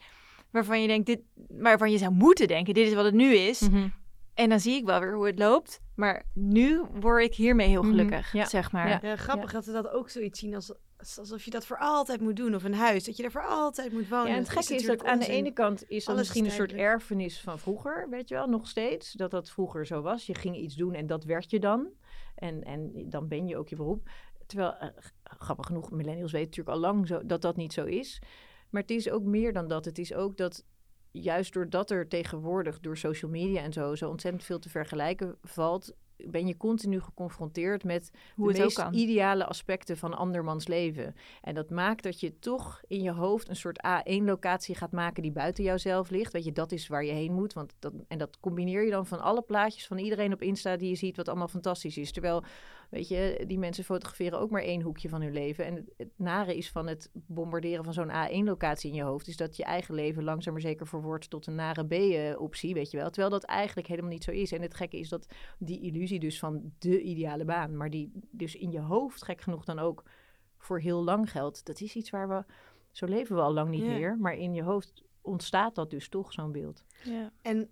[0.50, 3.60] waarvan je denkt, dit, waarvan je zou moeten denken, dit is wat het nu is.
[3.60, 3.88] Mhm.
[4.34, 5.80] En dan zie ik wel weer hoe het loopt.
[5.94, 8.44] Maar nu word ik hiermee heel Mhm, gelukkig, ja.
[8.44, 8.88] zeg maar.
[8.88, 8.98] Ja.
[9.02, 10.72] Ja, grappig dat we dat ook zoiets zien als,
[11.18, 12.54] alsof je dat voor altijd moet doen.
[12.54, 14.26] Of een huis, dat je er voor altijd moet wonen.
[14.28, 16.72] Ja, en het gekke is dat aan de ene kant is dat misschien een soort
[16.72, 19.12] erfenis van vroeger, weet je wel, nog steeds.
[19.12, 20.26] Dat dat vroeger zo was.
[20.26, 21.88] Je ging iets doen en dat werd je dan.
[22.34, 24.08] En, en dan ben je ook je beroep.
[24.46, 24.88] Terwijl, eh,
[25.22, 28.22] grappig genoeg, millennials weten natuurlijk al lang zo, dat dat niet zo is.
[28.70, 29.84] Maar het is ook meer dan dat.
[29.84, 30.64] Het is ook dat
[31.10, 35.94] juist doordat er tegenwoordig door social media en zo, zo ontzettend veel te vergelijken valt,
[36.26, 41.14] ben je continu geconfronteerd met Hoe de meest ideale aspecten van andermans leven.
[41.42, 45.32] En dat maakt dat je toch in je hoofd een soort A1-locatie gaat maken die
[45.32, 46.32] buiten jouzelf ligt.
[46.32, 47.52] Weet je, dat is waar je heen moet.
[47.52, 50.88] Want dat, en dat combineer je dan van alle plaatjes van iedereen op Insta die
[50.88, 52.12] je ziet, wat allemaal fantastisch is.
[52.12, 52.44] Terwijl,
[52.88, 55.64] weet je, die mensen fotograferen ook maar één hoekje van hun leven.
[55.64, 59.36] En het, het nare is van het bombarderen van zo'n A1-locatie in je hoofd, is
[59.36, 63.10] dat je eigen leven langzaam maar zeker verwoordt tot een nare B-optie, weet je wel.
[63.10, 64.52] Terwijl dat eigenlijk helemaal niet zo is.
[64.52, 65.26] En het gekke is dat
[65.58, 69.64] die illusie dus van de ideale baan, maar die dus in je hoofd gek genoeg
[69.64, 70.04] dan ook
[70.58, 71.66] voor heel lang geldt.
[71.66, 72.44] Dat is iets waar we,
[72.92, 73.92] zo leven we al lang niet Ja.
[73.92, 76.84] meer, maar in je hoofd ontstaat dat dus toch, zo'n beeld.
[77.04, 77.32] Ja.
[77.42, 77.68] En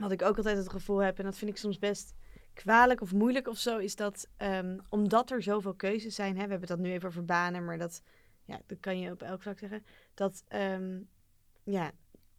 [0.00, 2.14] wat ik ook altijd het gevoel heb, en dat vind ik soms best
[2.62, 6.50] kwalijk of moeilijk of zo, is dat ehm, omdat er zoveel keuzes zijn, hè, we
[6.50, 8.02] hebben dat nu even over banen, maar dat,
[8.44, 10.98] ja, dat kan je op elk vlak zeggen, dat, ehm,
[11.64, 11.90] ja,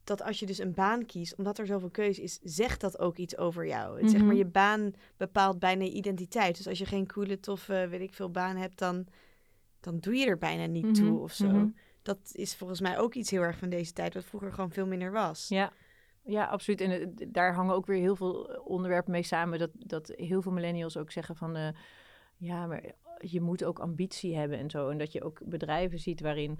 [0.04, 3.18] dat als je dus een baan kiest, omdat er zoveel keuze is, zegt dat ook
[3.18, 4.02] iets over jou.
[4.02, 4.38] Het, Zeg maar, Mhm.
[4.38, 6.58] je baan bepaalt bijna je identiteit.
[6.58, 9.08] Dus als je geen coole, toffe, weet ik veel, baan hebt, dan,
[9.80, 11.48] dan doe je er bijna niet Mhm, toe of zo.
[11.48, 11.68] mhm.
[12.02, 14.88] Dat is volgens mij ook iets heel erg van deze tijd, wat vroeger gewoon veel
[14.88, 15.48] minder was.
[15.48, 15.72] Ja.
[16.30, 16.82] Ja, absoluut.
[16.82, 19.60] En eh, daar hangen ook weer heel veel eh, onderwerpen mee samen.
[19.60, 21.56] Dat, dat heel veel millennials ook zeggen van...
[21.56, 21.68] eh,
[22.38, 22.84] ja, maar
[23.18, 24.90] je moet ook ambitie hebben en zo.
[24.90, 26.60] En dat je ook bedrijven ziet waarin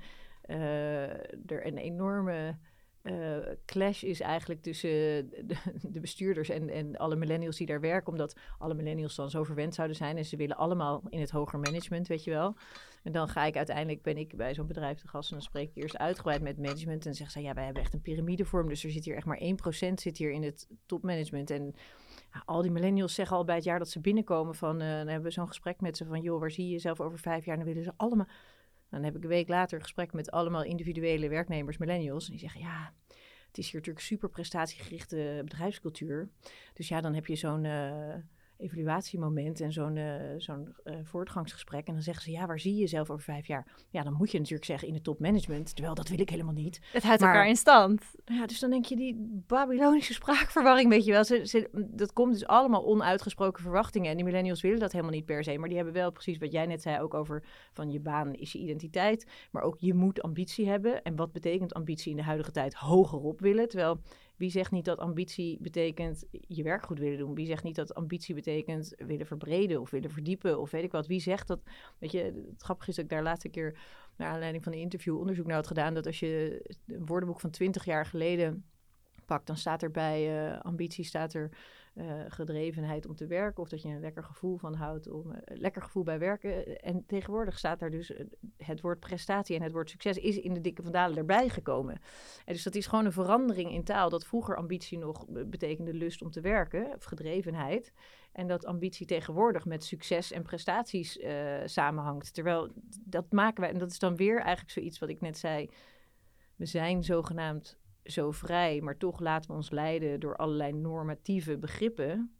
[1.46, 2.58] er een enorme
[3.02, 5.56] eh, clash is eigenlijk tussen de,
[5.94, 8.12] de bestuurders en, en alle millennials die daar werken.
[8.12, 10.18] Omdat alle millennials dan zo verwend zouden zijn.
[10.18, 12.56] En ze willen allemaal in het hoger management, weet je wel.
[13.04, 15.30] En dan ga ik uiteindelijk, ben ik bij zo'n bedrijf te gast.
[15.30, 17.06] En dan spreek ik eerst uitgebreid met management.
[17.06, 18.68] En zeggen ze, ja, wij hebben echt een piramidevorm.
[18.68, 21.50] Dus er zit hier echt maar 1% zit hier in het topmanagement.
[21.50, 21.76] En
[22.46, 24.82] al die millennials zeggen al bij het jaar dat ze binnenkomen van...
[24.82, 27.20] eh, dan hebben we zo'n gesprek met ze van, joh, waar zie je jezelf over
[27.20, 27.58] vijf jaar?
[27.58, 28.28] En dan willen ze allemaal...
[28.90, 32.26] Dan heb ik een week later een gesprek met allemaal individuele werknemers, millennials.
[32.26, 32.94] En die zeggen, ja,
[33.48, 36.30] het is hier natuurlijk super prestatiegerichte bedrijfscultuur.
[36.74, 38.16] Dus ja, dan heb je zo'n eh,
[38.60, 41.88] evaluatiemoment en zo'n eh, zo'n eh, voortgangsgesprek.
[41.88, 43.68] En dan zeggen ze, ja, waar zie je jezelf over vijf jaar?
[43.90, 45.76] Ja, dan moet je natuurlijk zeggen in het topmanagement.
[45.76, 46.80] Terwijl dat wil ik helemaal niet.
[46.92, 48.04] Het houdt Maar- elkaar in stand.
[48.26, 51.24] Ja, dus dan denk je die Babylonische spraakverwarring, weet je wel.
[51.24, 54.10] Ze, ze, dat komt dus allemaal onuitgesproken verwachtingen.
[54.10, 55.58] En die millennials willen dat helemaal niet per se.
[55.58, 58.52] Maar die hebben wel precies wat jij net zei ook over van je baan is
[58.52, 59.28] je identiteit.
[59.52, 61.02] Maar ook je moet ambitie hebben.
[61.04, 62.74] En wat betekent ambitie in de huidige tijd?
[62.74, 63.68] Hogerop willen.
[63.68, 64.02] Terwijl
[64.40, 67.36] wie zegt niet dat ambitie betekent je werk goed willen doen?
[67.36, 71.08] Wie zegt niet dat ambitie betekent willen verbreden of willen verdiepen of weet ik wat?
[71.08, 71.60] Wie zegt dat?
[71.98, 73.80] Weet je, het grappige is dat ik daar laatste keer
[74.18, 75.94] naar aanleiding van een interview onderzoek naar had gedaan.
[75.94, 78.66] Dat als je een woordenboek van 20 jaar geleden
[79.26, 81.50] pakt, dan staat er bij eh, ambitie staat er
[81.94, 83.64] eh, gedrevenheid om te werken.
[83.64, 86.82] Of dat je een lekker gevoel van houdt om eh, lekker gevoel bij werken.
[86.82, 88.26] En tegenwoordig staat daar dus eh,
[88.58, 91.94] het woord prestatie en het woord succes is in de dikke vandalen erbij gekomen.
[92.46, 94.10] En dus dat is gewoon een verandering in taal.
[94.10, 97.94] Dat vroeger ambitie nog be- betekende lust om te werken, of gedrevenheid.
[98.32, 102.34] En dat ambitie tegenwoordig met succes en prestaties eh, samenhangt.
[102.34, 102.72] Terwijl
[103.06, 105.70] dat maken wij, en dat is dan weer eigenlijk zoiets wat ik net zei.
[106.56, 107.80] We zijn zogenaamd
[108.12, 112.34] zo vrij, maar toch laten we ons leiden door allerlei normatieve begrippen.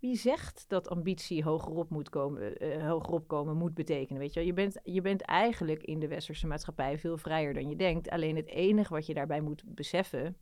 [0.00, 4.20] Wie zegt dat ambitie hogerop moet komen, eh, hogerop komen moet betekenen?
[4.20, 4.48] Weet je, wel?
[4.48, 8.10] je, bent, je bent eigenlijk in de westerse maatschappij veel vrijer dan je denkt.
[8.10, 10.36] Alleen het enige wat je daarbij moet beseffen,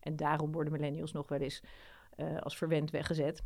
[0.00, 1.62] en daarom worden millennials nog wel eens
[2.16, 3.42] eh, als verwend weggezet,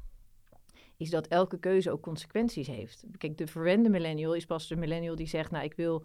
[0.96, 3.04] is dat elke keuze ook consequenties heeft.
[3.18, 6.04] Kijk, de verwende millennial is pas de millennial die zegt, nou, ik wil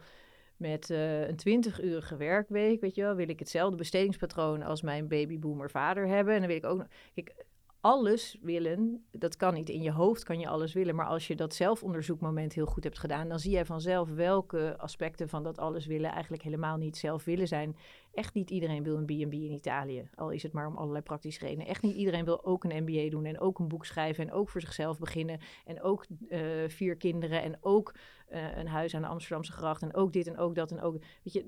[0.60, 5.70] met eh, een 20-urige werkweek, weet je wel, wil ik hetzelfde bestedingspatroon als mijn babyboomer
[5.70, 6.34] vader hebben.
[6.34, 6.86] En dan wil ik ook.
[7.14, 7.34] Kijk,
[7.82, 9.70] alles willen, dat kan niet.
[9.70, 10.95] In je hoofd kan je alles willen.
[10.95, 15.30] Maar als je dat zelfonderzoekmoment heel goed hebt gedaan, dan zie jij vanzelf welke aspecten
[15.30, 17.76] van dat alles willen eigenlijk helemaal niet zelf willen zijn.
[18.20, 20.10] Echt niet iedereen wil een B&B in Italië.
[20.16, 21.68] Al is het maar om allerlei praktische redenen.
[21.68, 24.50] Echt niet iedereen wil ook een MBA doen en ook een boek schrijven en ook
[24.50, 25.40] voor zichzelf beginnen.
[25.66, 27.96] En ook eh, vier kinderen en ook
[28.28, 30.98] eh, een huis aan de Amsterdamse gracht en ook dit en ook dat en ook.
[31.24, 31.44] Weet je,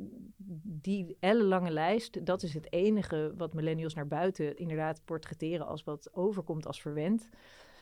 [0.64, 6.10] die ellenlange lijst, dat is het enige wat millennials naar buiten inderdaad portretteren als wat
[6.14, 7.30] overkomt als verwend.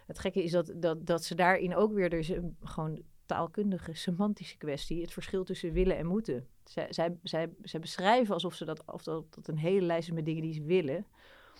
[0.07, 4.57] Het gekke is dat, dat, dat ze daarin ook weer, er een gewoon taalkundige, semantische
[4.57, 6.47] kwestie, het verschil tussen willen en moeten.
[6.63, 6.87] Zij,
[7.23, 10.53] zij, zij, beschrijven alsof ze dat, of dat, dat een hele lijst met dingen die
[10.53, 11.05] ze willen.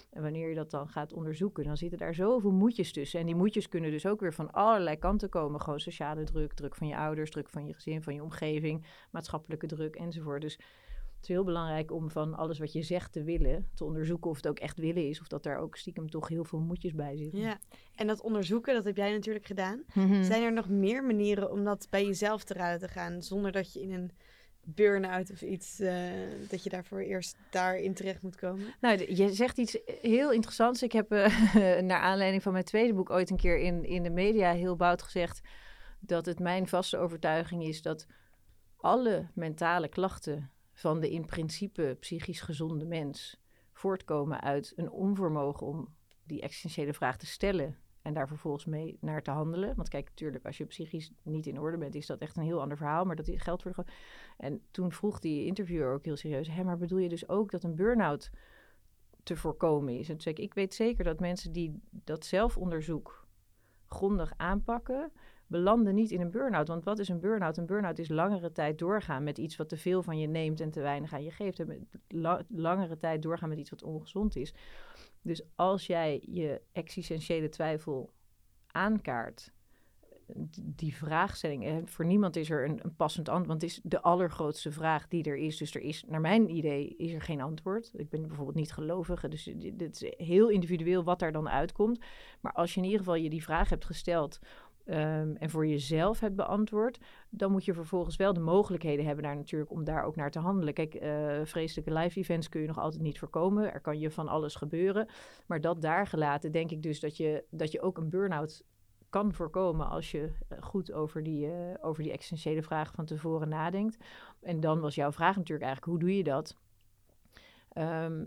[0.10, 3.20] En wanneer je dat dan gaat onderzoeken, dan zitten daar zoveel moedjes tussen.
[3.20, 5.62] En die moedjes kunnen dus ook weer van allerlei kanten komen.
[5.62, 9.68] Gewoon sociale druk, druk van je ouders, druk van je gezin, van je omgeving, maatschappelijke
[9.68, 10.42] druk enzovoort.
[10.42, 10.60] Dus
[11.20, 14.36] het is heel belangrijk om van alles wat je zegt te willen, te onderzoeken of
[14.36, 15.22] het ook echt willen is.
[15.22, 17.40] Of dat daar ook stiekem toch heel veel moedjes bij zitten.
[17.40, 17.58] Ja,
[17.96, 19.84] en dat onderzoeken, dat heb jij natuurlijk gedaan.
[19.94, 20.24] Mhm.
[20.24, 23.74] Zijn er nog meer manieren om dat bij jezelf te raden te gaan, zonder dat
[23.74, 24.12] je in een
[24.62, 25.94] burn-out of iets, eh,
[26.50, 28.66] dat je daarvoor eerst daarin terecht moet komen?
[28.82, 30.84] Nou, je zegt iets heel interessants.
[30.84, 34.10] Ik heb eh, naar aanleiding van mijn tweede boek ooit een keer in, in de
[34.10, 35.42] media heel bout gezegd
[36.00, 38.08] dat het mijn vaste overtuiging is dat
[38.78, 43.42] alle mentale klachten van de in principe psychisch gezonde mens
[43.74, 49.22] voortkomen uit een onvermogen om die existentiële vraag te stellen en daar vervolgens mee naar
[49.22, 49.76] te handelen.
[49.76, 52.62] Want kijk, natuurlijk, als je psychisch niet in orde bent, is dat echt een heel
[52.62, 53.06] ander verhaal.
[53.06, 53.86] Maar dat geldt voor
[54.38, 57.64] En toen vroeg die interviewer ook heel serieus: hé, maar bedoel je dus ook dat
[57.64, 58.32] een burn-out
[59.24, 60.08] te voorkomen is?
[60.08, 63.28] En toen zei ik: ik weet zeker dat mensen die dat zelfonderzoek
[63.86, 65.12] grondig aanpakken,
[65.50, 66.68] belanden niet in een burn-out.
[66.68, 67.58] Want wat is een burn-out?
[67.58, 70.72] Een burn-out is langere tijd doorgaan met iets wat te veel van je neemt en
[70.72, 71.60] te weinig aan je geeft.
[71.60, 71.90] En
[72.48, 74.54] langere tijd doorgaan met iets wat ongezond is.
[75.22, 78.10] Dus als jij je existentiële twijfel
[78.68, 79.52] aankaart,
[80.56, 85.08] die vraagstelling, voor niemand is er een, passend antwoord, want het is de allergrootste vraag
[85.08, 85.58] die er is.
[85.58, 87.92] Dus er is, naar mijn idee, is er geen antwoord.
[87.94, 92.00] Ik ben bijvoorbeeld niet gelovige, dus dit is heel individueel wat daar dan uitkomt.
[92.42, 94.40] Maar als je in ieder geval je die vraag hebt gesteld
[94.90, 99.36] ehm, en voor jezelf hebt beantwoord, dan moet je vervolgens wel de mogelijkheden hebben daar
[99.36, 100.74] natuurlijk om daar ook naar te handelen.
[100.74, 103.74] Kijk, eh, vreselijke live events kun je nog altijd niet voorkomen.
[103.74, 105.08] Er kan je van alles gebeuren.
[105.46, 108.64] Maar dat daar gelaten, denk ik dus dat je, dat je ook een burn-out
[109.10, 113.50] kan voorkomen als je eh, goed over die, eh, over die essentiële vraag van tevoren
[113.50, 113.98] nadenkt.
[114.42, 116.56] En dan was jouw vraag natuurlijk eigenlijk, hoe doe je dat?
[117.70, 118.26] Ehm,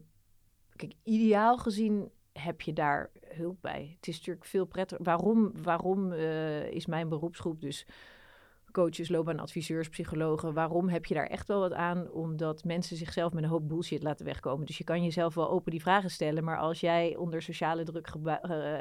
[0.77, 3.93] kijk, ideaal gezien heb je daar hulp bij.
[3.97, 5.05] Het is natuurlijk veel prettiger.
[5.05, 7.87] Waarom, waarom eh, is mijn beroepsgroep dus
[8.73, 10.55] coaches, loopbaanadviseurs, psychologen.
[10.55, 12.11] Waarom heb je daar echt wel wat aan?
[12.11, 14.67] Omdat mensen zichzelf met een hoop bullshit laten wegkomen.
[14.67, 16.45] Dus je kan jezelf wel open die vragen stellen.
[16.45, 18.35] Maar als jij onder sociale druk uh,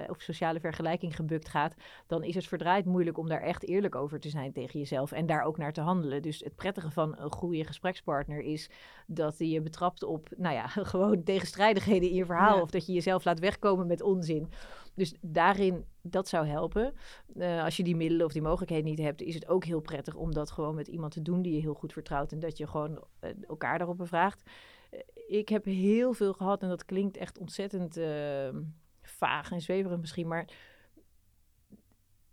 [0.07, 1.75] of sociale vergelijking gebukt gaat,
[2.07, 5.11] dan is het verdraaid moeilijk om daar echt eerlijk over te zijn tegen jezelf.
[5.11, 6.21] En daar ook naar te handelen.
[6.21, 8.69] Dus het prettige van een goede gesprekspartner is
[9.07, 12.61] dat hij je betrapt op, nou ja, gewoon tegenstrijdigheden in je verhaal.
[12.61, 14.49] Of dat je jezelf laat wegkomen met onzin.
[14.93, 16.93] Dus daarin, dat zou helpen.
[17.35, 20.15] Uh, als je die middelen of die mogelijkheden niet hebt, is het ook heel prettig
[20.15, 22.31] om dat gewoon met iemand te doen die je heel goed vertrouwt.
[22.31, 24.49] En dat je gewoon uh, elkaar daarop bevraagt.
[24.93, 28.61] Uh, ik heb heel veel gehad en dat klinkt echt ontzettend ehm,
[29.01, 30.47] vaag en zweverig misschien, maar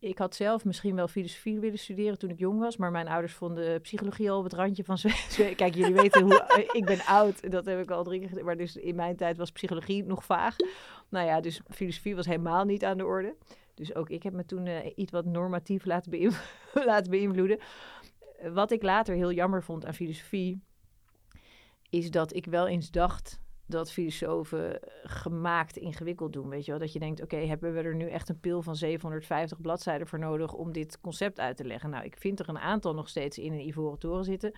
[0.01, 3.33] ik had zelf misschien wel filosofie willen studeren toen ik jong was, maar mijn ouders
[3.35, 4.99] vonden psychologie al op het randje van
[5.57, 8.57] Kijk, jullie weten hoe eh, ik ben oud, dat heb ik al drie keer Maar
[8.57, 10.57] dus in mijn tijd was psychologie nog vaag.
[11.09, 13.37] Nou ja, dus filosofie was helemaal niet aan de orde.
[13.75, 16.33] Dus ook ik heb me toen uh, iets wat normatief laten,
[16.73, 17.59] laten beïnvloeden.
[18.53, 20.63] Wat ik later heel jammer vond aan filosofie,
[21.91, 26.49] is dat ik wel eens dacht dat filosofen gemaakt ingewikkeld doen.
[26.49, 26.81] Weet je wel?
[26.81, 30.19] Dat je denkt, oké, hebben we er nu echt een pil van 750 bladzijden voor
[30.19, 31.91] nodig om dit concept uit te leggen?
[31.91, 34.53] Nou, ik vind er een aantal nog steeds in een ivoren toren zitten.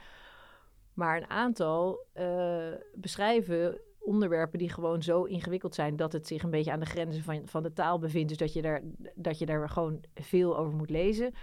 [0.94, 6.50] Maar een aantal uh, beschrijven onderwerpen die gewoon zo ingewikkeld zijn dat het zich een
[6.50, 8.28] beetje aan de grenzen van, van de taal bevindt.
[8.28, 8.82] Dus dat je, daar,
[9.14, 11.34] dat je daar gewoon veel over moet lezen.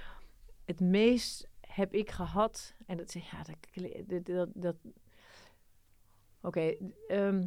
[0.65, 3.43] Het meest heb ik gehad, en dat, ja,
[4.05, 4.75] dat, dat, dat
[6.41, 6.75] Oké,
[7.07, 7.45] ehm,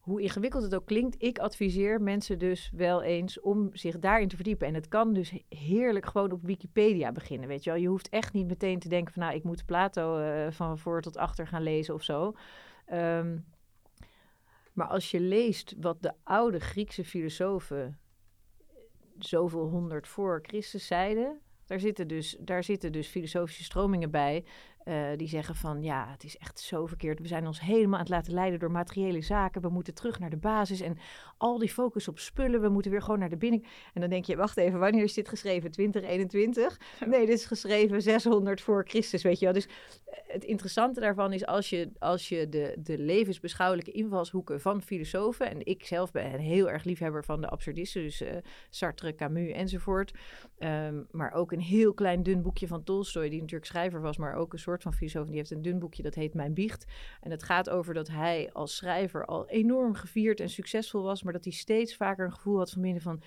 [0.00, 4.36] hoe ingewikkeld het ook klinkt, ik adviseer mensen dus wel eens om zich daarin te
[4.36, 4.66] verdiepen.
[4.66, 7.80] En het kan dus heerlijk gewoon op Wikipedia beginnen, weet je wel.
[7.80, 11.02] Je hoeft echt niet meteen te denken van, nou, ik moet Plato uh, van voor
[11.02, 12.32] tot achter gaan lezen of zo.
[12.92, 13.44] Um,
[14.72, 17.98] maar als je leest wat de oude Griekse filosofen
[19.18, 24.44] zoveel honderd voor Christus zeiden, daar zitten dus, daar zitten dus filosofische stromingen bij
[24.84, 27.20] uh, die zeggen van ja, het is echt zo verkeerd.
[27.20, 29.62] We zijn ons helemaal aan het laten leiden door materiële zaken.
[29.62, 30.98] We moeten terug naar de basis en
[31.36, 32.60] al die focus op spullen.
[32.60, 33.64] We moeten weer gewoon naar de binnen.
[33.94, 35.70] En dan denk je, wacht even, wanneer is dit geschreven?
[35.70, 36.80] 2021?
[37.06, 39.54] Nee, dit is geschreven 600 voor Christus, weet je wel.
[39.54, 44.82] Dus eh, het interessante daarvan is als je, als je de, de levensbeschouwelijke invalshoeken van
[44.82, 45.50] filosofen...
[45.50, 48.28] en ik zelf ben een heel erg liefhebber van de absurdisten, dus uh,
[48.70, 50.12] Sartre, Camus enzovoort...
[50.58, 54.34] Um, maar ook een heel klein dun boekje van Tolstoy, die natuurlijk schrijver was, maar
[54.34, 55.26] ook een soort van filosoof.
[55.26, 56.84] Die heeft een dun boekje, dat heet Mijn Biecht.
[57.20, 61.32] En het gaat over dat hij als schrijver al enorm gevierd en succesvol was, maar
[61.32, 63.22] dat hij steeds vaker een gevoel had van binnen van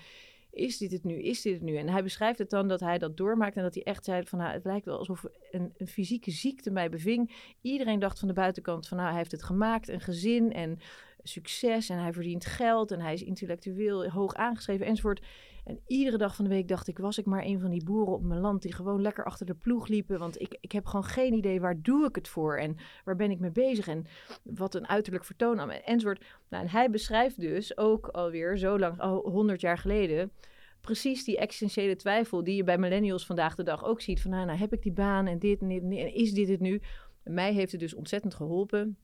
[0.54, 1.22] is dit het nu?
[1.22, 1.76] Is dit het nu?
[1.76, 4.38] En hij beschrijft het dan dat hij dat doormaakt en dat hij echt zei van
[4.38, 7.30] nou, het lijkt wel alsof een, een, fysieke ziekte mij beving.
[7.60, 10.78] Iedereen dacht van de buitenkant van nou, hij heeft het gemaakt, een gezin en
[11.22, 15.20] succes en hij verdient geld en hij is intellectueel hoog aangeschreven enzovoort.
[15.64, 18.14] En iedere dag van de week dacht ik, was ik maar een van die boeren
[18.14, 20.18] op mijn land die gewoon lekker achter de ploeg liepen.
[20.18, 23.30] Want ik, ik heb gewoon geen idee waar doe ik het voor en waar ben
[23.30, 24.06] ik mee bezig en
[24.42, 26.24] wat een uiterlijk vertoon aan enzovoort.
[26.48, 30.32] Nou, en hij beschrijft dus ook alweer zo lang, al honderd jaar geleden,
[30.80, 34.22] precies die existentiële twijfel die je bij millennials vandaag de dag ook ziet.
[34.22, 36.60] Van nou, nou heb ik die baan en dit en dit en is dit het
[36.60, 36.80] nu?
[37.24, 38.98] mij heeft het dus ontzettend geholpen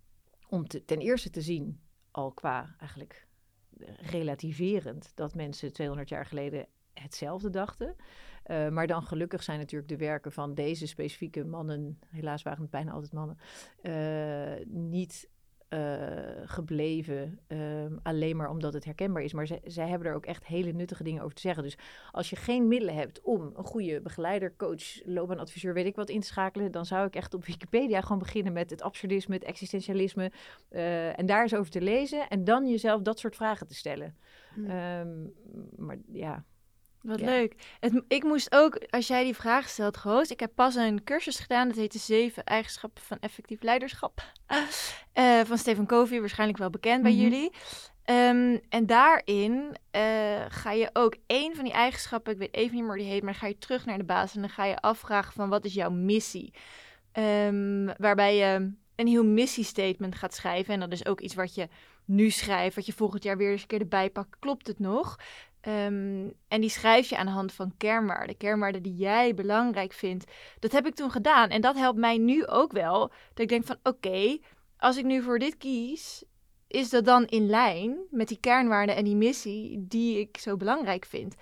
[0.49, 1.81] om te, ten eerste te zien,
[2.11, 3.29] al qua eigenlijk
[3.97, 7.97] relativerend dat mensen 200 jaar geleden hetzelfde dachten.
[8.47, 12.71] Uh, maar dan gelukkig zijn natuurlijk de werken van deze specifieke mannen, helaas waren het
[12.71, 13.39] bijna altijd mannen,
[13.83, 15.29] uh, niet
[15.75, 15.81] uh,
[16.45, 17.39] gebleven.
[17.49, 19.33] Um, alleen maar omdat het herkenbaar is.
[19.33, 21.63] Maar zij, zij hebben er ook echt hele nuttige dingen over te zeggen.
[21.63, 21.79] Dus
[22.11, 26.21] als je geen middelen hebt om een goede begeleider, coach, loopbaanadviseur, weet ik wat, in
[26.21, 30.33] te schakelen, dan zou ik echt op Wikipedia gewoon beginnen met het absurdisme, het existentialisme.
[30.71, 32.29] Uh, en daar eens over te lezen.
[32.29, 34.17] En dan jezelf dat soort vragen te stellen.
[34.55, 34.71] Hmm.
[34.71, 35.33] Um,
[35.77, 36.45] maar ja,
[37.03, 37.55] wat leuk.
[37.81, 41.39] Het, ik moest ook, als jij die vraag stelt, Roos, ik heb pas een cursus
[41.39, 44.23] gedaan, dat heet de zeven eigenschappen van effectief leiderschap.
[45.15, 47.21] Uh, van Stephen Covey, waarschijnlijk wel bekend bij mhm.
[47.21, 47.53] jullie.
[48.05, 50.03] Um, en daarin uh,
[50.49, 53.23] ga je ook één van die eigenschappen, ik weet even niet meer hoe die heet,
[53.23, 55.75] maar ga je terug naar de basis en dan ga je afvragen van wat is
[55.75, 56.53] jouw missie?
[57.13, 60.75] Um, waarbij je een heel missiestatement gaat schrijven.
[60.75, 61.69] En dat is ook iets wat je
[62.05, 64.37] nu schrijft, wat je volgend jaar weer eens een keer erbij pakt.
[64.39, 65.19] Klopt het nog?
[65.69, 68.37] Um, en die schrijf je aan de hand van kernwaarden.
[68.37, 70.33] Kernwaarden die jij belangrijk vindt.
[70.59, 71.49] Dat heb ik toen gedaan.
[71.49, 72.99] En dat helpt mij nu ook wel.
[73.09, 74.39] Dat ik denk van oké,
[74.77, 76.25] als ik nu voor dit kies,
[76.67, 81.05] is dat dan in lijn met die kernwaarden en die missie die ik zo belangrijk
[81.05, 81.35] vind?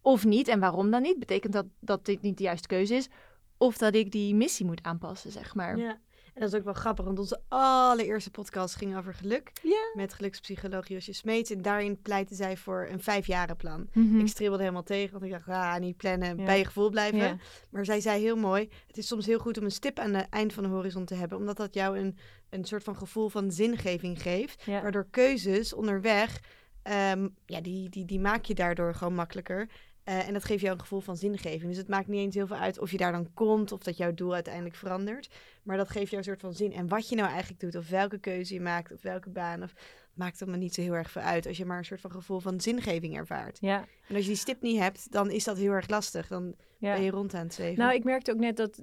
[0.00, 0.48] Of niet?
[0.48, 1.18] En waarom dan niet?
[1.18, 3.08] Betekent dat dat dit niet de juiste keuze is?
[3.56, 5.76] Of dat ik die missie moet aanpassen, zeg maar.
[5.76, 5.98] Ja.
[6.34, 9.52] En dat is ook wel grappig, want onze allereerste podcast ging over geluk.
[9.62, 9.90] Ja.
[9.94, 11.50] Met gelukspsycholoog Josje Smeets.
[11.50, 13.88] En daarin pleitte zij voor een vijfjarenplan.
[13.92, 14.18] Mhm.
[14.18, 16.44] Ik stribbelde helemaal tegen, want ik dacht, ah, niet plannen, Ja.
[16.44, 17.18] bij je gevoel blijven.
[17.18, 17.36] Ja.
[17.70, 20.26] Maar zij zei heel mooi, het is soms heel goed om een stip aan het
[20.30, 21.38] eind van de horizon te hebben.
[21.38, 22.16] Omdat dat jou een,
[22.50, 24.66] een soort van gevoel van zingeving geeft.
[24.66, 26.40] Waardoor keuzes onderweg,
[26.82, 29.68] ehm, ja, die, die, die maak je daardoor gewoon makkelijker.
[30.04, 31.62] Eh, en dat geeft jou een gevoel van zingeving.
[31.62, 33.96] Dus het maakt niet eens heel veel uit of je daar dan komt of dat
[33.96, 35.30] jouw doel uiteindelijk verandert.
[35.62, 36.72] Maar dat geeft jou een soort van zin.
[36.72, 39.72] En wat je nou eigenlijk doet, of welke keuze je maakt, of welke baan, of
[40.14, 41.46] maakt het me niet zo heel erg veel uit.
[41.46, 43.58] Als je maar een soort van gevoel van zingeving ervaart.
[43.60, 43.78] Ja,
[44.08, 46.28] En als je die stip niet hebt, dan is dat heel erg lastig.
[46.28, 46.94] Dan ja.
[46.94, 47.78] ben je rond aan het zweven.
[47.78, 48.82] Nou, ik merkte ook net dat,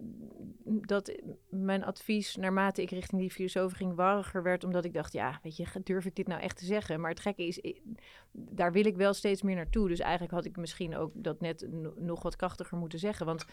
[0.69, 4.63] dat mijn advies naarmate ik richting die filosoof ging warriger werd.
[4.63, 6.99] Omdat ik dacht, ja, weet je, durf ik dit nou echt te zeggen?
[6.99, 7.61] Maar het gekke is,
[8.31, 9.87] daar wil ik wel steeds meer naartoe.
[9.87, 13.25] Dus eigenlijk had ik misschien ook dat net no- nog wat krachtiger moeten zeggen.
[13.25, 13.45] Want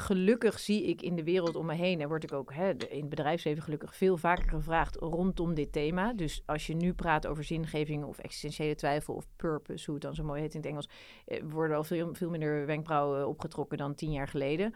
[0.00, 3.00] gelukkig zie ik in de wereld om me heen, en word ik ook hè, in
[3.00, 6.12] het bedrijfsleven gelukkig veel vaker gevraagd rondom dit thema.
[6.12, 10.14] Dus als je nu praat over zingeving of existentiële twijfel of purpose, hoe het dan
[10.14, 10.88] zo mooi heet in het Engels,
[11.26, 14.74] eh, worden al veel, veel minder wenkbrauwen opgetrokken dan tien jaar geleden.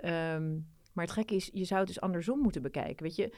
[0.00, 0.52] Ehm,
[0.92, 3.02] maar het gekke is, je zou het dus andersom moeten bekijken.
[3.02, 3.32] Weet je,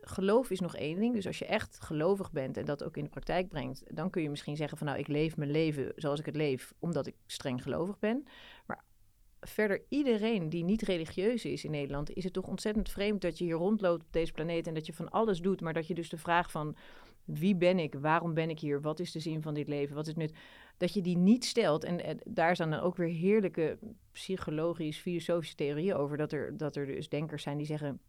[0.00, 1.14] geloof is nog één ding.
[1.14, 4.22] Dus als je echt gelovig bent en dat ook in de praktijk brengt, dan kun
[4.22, 7.14] je misschien zeggen van nou, ik leef mijn leven zoals ik het leef, omdat ik
[7.26, 8.24] streng gelovig ben.
[8.66, 8.84] Maar
[9.40, 13.44] verder iedereen die niet religieus is in Nederland, is het toch ontzettend vreemd dat je
[13.44, 16.08] hier rondloopt op deze planeet en dat je van alles doet, maar dat je dus
[16.08, 16.76] de vraag van
[17.24, 20.06] wie ben ik, waarom ben ik hier, wat is de zin van dit leven, wat
[20.06, 20.38] is het nut,
[20.76, 21.84] dat je die niet stelt.
[21.84, 23.78] En, eh, daar zijn dan ook weer heerlijke
[24.12, 28.00] psychologisch, filosofische theorieën over, dat er, dat er dus denkers zijn die zeggen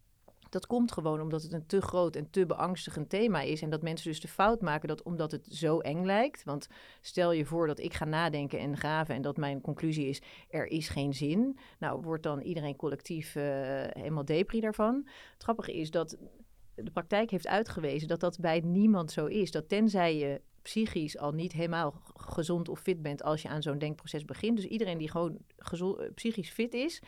[0.54, 3.62] dat komt gewoon omdat het een te groot en te beangstigend thema is.
[3.62, 6.44] En dat mensen dus de fout maken dat omdat het zo eng lijkt.
[6.44, 6.68] Want
[7.02, 10.68] stel je voor dat ik ga nadenken en graven en dat mijn conclusie is: er
[10.68, 11.58] is geen zin.
[11.80, 13.44] Nou, wordt dan iedereen collectief eh,
[13.90, 15.08] helemaal depri daarvan.
[15.34, 16.18] Het grappige is dat
[16.76, 19.52] de praktijk heeft uitgewezen dat dat bij niemand zo is.
[19.52, 23.78] Dat tenzij je psychisch al niet helemaal gezond of fit bent als je aan zo'n
[23.78, 24.56] denkproces begint.
[24.56, 27.02] Dus iedereen die gewoon gezo- eh, psychisch fit is,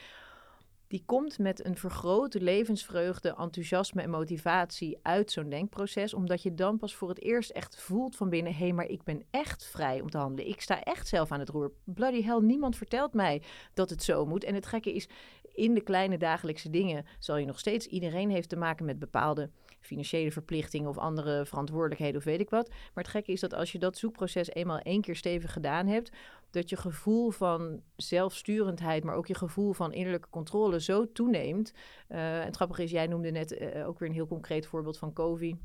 [0.87, 6.13] die komt met een vergrote levensvreugde, enthousiasme en motivatie uit zo'n denkproces.
[6.13, 9.03] Omdat je dan pas voor het eerst echt voelt van binnen: hé, hey, maar ik
[9.03, 10.51] ben echt vrij om te handelen.
[10.51, 11.71] Ik sta echt zelf aan het roer.
[11.83, 13.41] Bloody hell, niemand vertelt mij
[13.73, 14.43] dat het zo moet.
[14.43, 15.07] En het gekke is,
[15.53, 19.49] in de kleine dagelijkse dingen zal je nog steeds, iedereen heeft te maken met bepaalde
[19.85, 22.69] financiële verplichtingen of andere verantwoordelijkheden of weet ik wat.
[22.69, 26.11] Maar het gekke is dat als je dat zoekproces eenmaal één keer stevig gedaan hebt,
[26.51, 31.73] dat je gevoel van zelfsturendheid, maar ook je gevoel van innerlijke controle zo toeneemt.
[32.07, 34.97] Eh, en het grappige is, jij noemde net eh, ook weer een heel concreet voorbeeld
[34.97, 35.55] van COVID.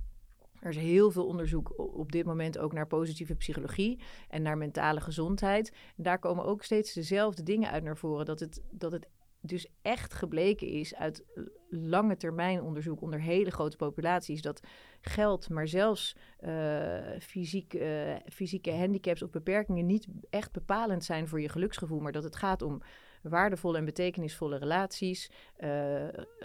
[0.60, 5.00] Er is heel veel onderzoek op dit moment ook naar positieve psychologie en naar mentale
[5.00, 5.72] gezondheid.
[5.96, 8.24] Daar komen ook steeds dezelfde dingen uit naar voren.
[8.24, 9.06] Dat het, dat het
[9.40, 11.24] dus echt gebleken is uit
[11.68, 14.60] lange termijn onderzoek onder hele grote populaties dat
[15.00, 21.40] geld, maar zelfs eh, fysiek, eh, fysieke handicaps of beperkingen niet echt bepalend zijn voor
[21.40, 22.82] je geluksgevoel, maar dat het gaat om
[23.22, 25.68] waardevolle en betekenisvolle relaties, eh,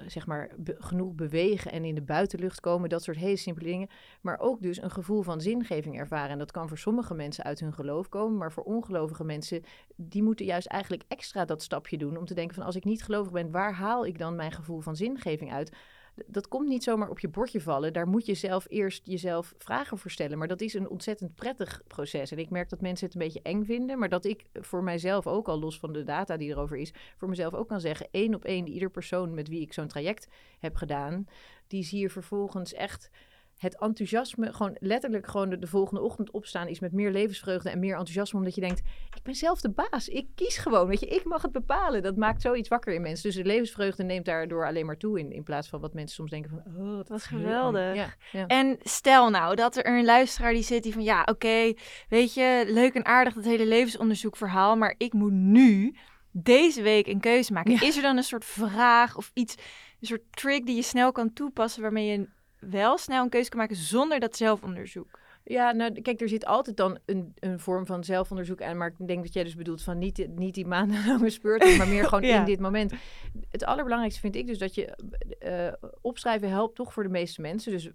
[0.08, 3.90] zeg maar genoeg bewegen en in de buitenlucht komen, dat soort hele simpele dingen,
[4.22, 6.30] maar ook dus een gevoel van zingeving ervaren.
[6.30, 9.64] En dat kan voor sommige mensen uit hun geloof komen, maar voor ongelovige mensen,
[9.96, 13.04] die moeten juist eigenlijk extra dat stapje doen om te denken van als ik niet
[13.04, 15.72] gelovig ben, waar haal ik dan mijn gevoel van zingeving uit?
[16.28, 17.94] Dat komt niet zomaar op je bordje vallen.
[17.94, 20.38] Daar moet je zelf eerst jezelf vragen voor stellen.
[20.38, 22.32] Maar dat is een ontzettend prettig proces.
[22.32, 24.00] En ik merk dat mensen het een beetje eng vinden.
[24.00, 27.30] Maar dat ik voor mijzelf ook al, los van de data die erover is, voor
[27.30, 30.28] mezelf ook kan zeggen: één op één, ieder persoon met wie ik zo'n traject
[30.60, 31.28] heb gedaan,
[31.68, 33.10] die zie je vervolgens echt
[33.58, 37.80] het enthousiasme, gewoon letterlijk gewoon de, de volgende ochtend opstaan is met meer levensvreugde en
[37.80, 38.82] meer enthousiasme, omdat je denkt,
[39.16, 42.04] ik ben zelf de baas, ik kies gewoon, weet je, ik mag het bepalen.
[42.04, 43.24] Dat maakt zoiets wakker in mensen.
[43.30, 46.30] Dus de levensvreugde neemt daardoor alleen maar toe in, in plaats van wat mensen soms
[46.32, 47.82] denken van, oh, Dat was geweldig.
[47.82, 47.96] eng.
[47.96, 48.48] Ja, ja.
[48.48, 51.74] En stel nou dat er een luisteraar die zit die van ja, oké,
[52.10, 55.96] weet je, leuk en aardig dat hele levensonderzoekverhaal, maar ik moet nu
[56.32, 57.72] deze week een keuze maken.
[57.72, 57.82] Ja.
[57.82, 59.56] Is er dan een soort vraag of iets,
[60.00, 62.28] een soort trick die je snel kan toepassen waarmee je
[62.60, 65.20] wel snel een keuze kan maken zonder dat zelfonderzoek?
[65.48, 68.78] Ja, nou, kijk, er zit altijd dan een, een vorm van zelfonderzoek aan.
[68.78, 71.88] Maar ik denk dat jij dus bedoelt van niet, die- niet die maandenlange speurtocht, maar
[71.88, 72.40] meer gewoon Ja.
[72.40, 72.94] in dit moment.
[73.52, 74.86] Het allerbelangrijkste vind ik dus dat je
[75.40, 77.72] eh, opschrijven helpt toch voor de meeste mensen.
[77.72, 77.90] Dus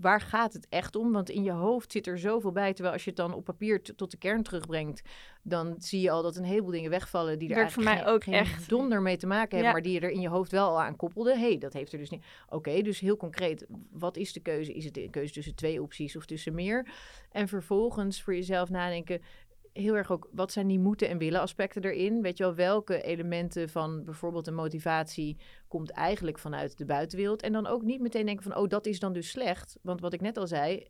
[0.00, 1.12] waar gaat het echt om?
[1.12, 2.72] Want in je hoofd zit er zoveel bij.
[2.72, 5.02] Terwijl als je het dan op papier tot de kern terugbrengt,
[5.42, 8.32] dan zie je al dat een heleboel dingen wegvallen die er Werkt voor eigenlijk mij
[8.32, 8.68] geen, ook geen echt.
[8.68, 9.72] donder mee te maken hebben, Ja.
[9.72, 11.38] maar die je er in je hoofd wel al aan koppelde.
[11.38, 12.24] hey, dat heeft er dus niet.
[12.48, 14.72] Oké, dus heel concreet, wat is de keuze?
[14.72, 16.88] Is het een keuze tussen twee opties of tussen meer?
[17.30, 19.20] En vervolgens voor jezelf nadenken.
[19.72, 22.22] heel erg ook, wat zijn die moeten en willen aspecten erin?
[22.22, 25.36] Weet je wel, welke elementen van bijvoorbeeld een motivatie
[25.68, 27.42] komt eigenlijk vanuit de buitenwereld?
[27.42, 29.78] En dan ook niet meteen denken van, oh, dat is dan dus slecht.
[29.82, 30.86] Want wat ik net al zei,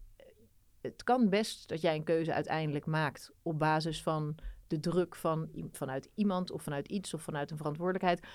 [0.80, 4.34] het kan best dat jij een keuze uiteindelijk maakt op basis van
[4.66, 8.26] de druk van, vanuit iemand of vanuit iets of vanuit een verantwoordelijkheid.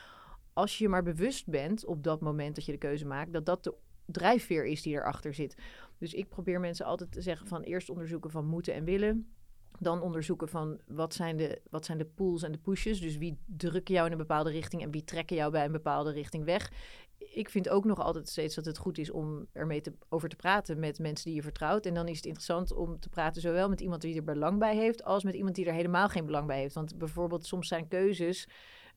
[0.54, 3.64] Als je maar bewust bent op dat moment dat je de keuze maakt, dat dat
[3.64, 3.74] de
[4.06, 5.56] drijfveer is die erachter zit.
[5.98, 9.30] Dus ik probeer mensen altijd te zeggen van eerst onderzoeken van moeten en willen.
[9.80, 13.00] Dan onderzoeken van wat zijn, de, wat zijn de pulls en de pushes.
[13.00, 16.12] Dus wie drukken jou in een bepaalde richting en wie trekken jou bij een bepaalde
[16.12, 16.72] richting weg.
[17.18, 20.36] Ik vind ook nog altijd steeds dat het goed is om ermee te, over te
[20.36, 21.86] praten met mensen die je vertrouwt.
[21.86, 24.76] En dan is het interessant om te praten zowel met iemand die er belang bij
[24.76, 26.76] heeft, als met iemand die er helemaal geen belang bij heeft.
[26.76, 28.48] Want bijvoorbeeld soms zijn keuzes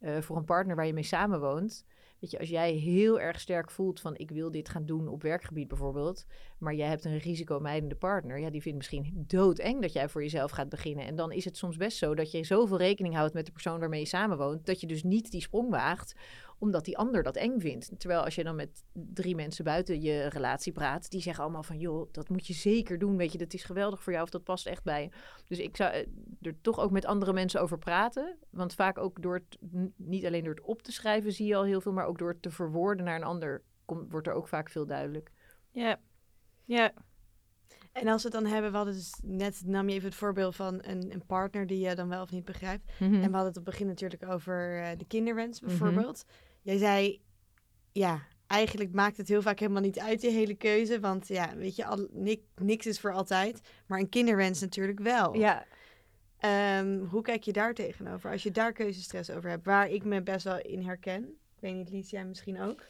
[0.00, 1.84] uh, voor een partner waar je mee samenwoont
[2.20, 5.22] Weet je, als jij heel erg sterk voelt van ik wil dit gaan doen op
[5.22, 6.26] werkgebied bijvoorbeeld,
[6.58, 10.50] maar jij hebt een risicomijdende partner, ja, die vindt misschien doodeng dat jij voor jezelf
[10.50, 11.06] gaat beginnen.
[11.06, 13.80] En dan is het soms best zo dat je zoveel rekening houdt met de persoon
[13.80, 16.14] waarmee je samenwoont, dat je dus niet die sprong waagt
[16.58, 17.90] omdat die ander dat eng vindt.
[17.98, 21.78] Terwijl als je dan met drie mensen buiten je relatie praat, die zeggen allemaal van
[21.78, 23.16] joh, dat moet je zeker doen.
[23.16, 25.08] Weet je, dat is geweldig voor jou of dat past echt bij je.
[25.46, 26.06] Dus ik zou eh,
[26.42, 28.36] er toch ook met andere mensen over praten.
[28.50, 29.58] Want vaak ook door het,
[29.96, 32.28] niet alleen door het op te schrijven zie je al heel veel, maar ook door
[32.28, 35.30] het te verwoorden naar een ander, komt, wordt er ook vaak veel duidelijk.
[35.70, 36.00] Ja,
[36.64, 36.92] ja.
[37.92, 40.56] En als we het dan hebben, we hadden dus net nam je even het voorbeeld
[40.56, 42.92] van een, een partner die je dan wel of niet begrijpt.
[42.98, 43.04] Mhm.
[43.04, 45.68] En we hadden het op het begin natuurlijk over uh, de kinderwens Mhm.
[45.68, 46.24] bijvoorbeeld.
[46.68, 47.20] Jij zei,
[47.92, 51.00] ja, eigenlijk maakt het heel vaak helemaal niet uit, die hele keuze.
[51.00, 53.60] Want ja, weet je, al, nik, niks is voor altijd.
[53.86, 55.34] Maar een kinderwens natuurlijk wel.
[55.34, 55.66] Ja,
[56.38, 58.30] Ehm, hoe kijk je daar tegenover?
[58.30, 61.22] Als je daar keuzestress over hebt, waar ik me best wel in herken.
[61.24, 62.84] Ik weet niet, Lies, jij misschien ook?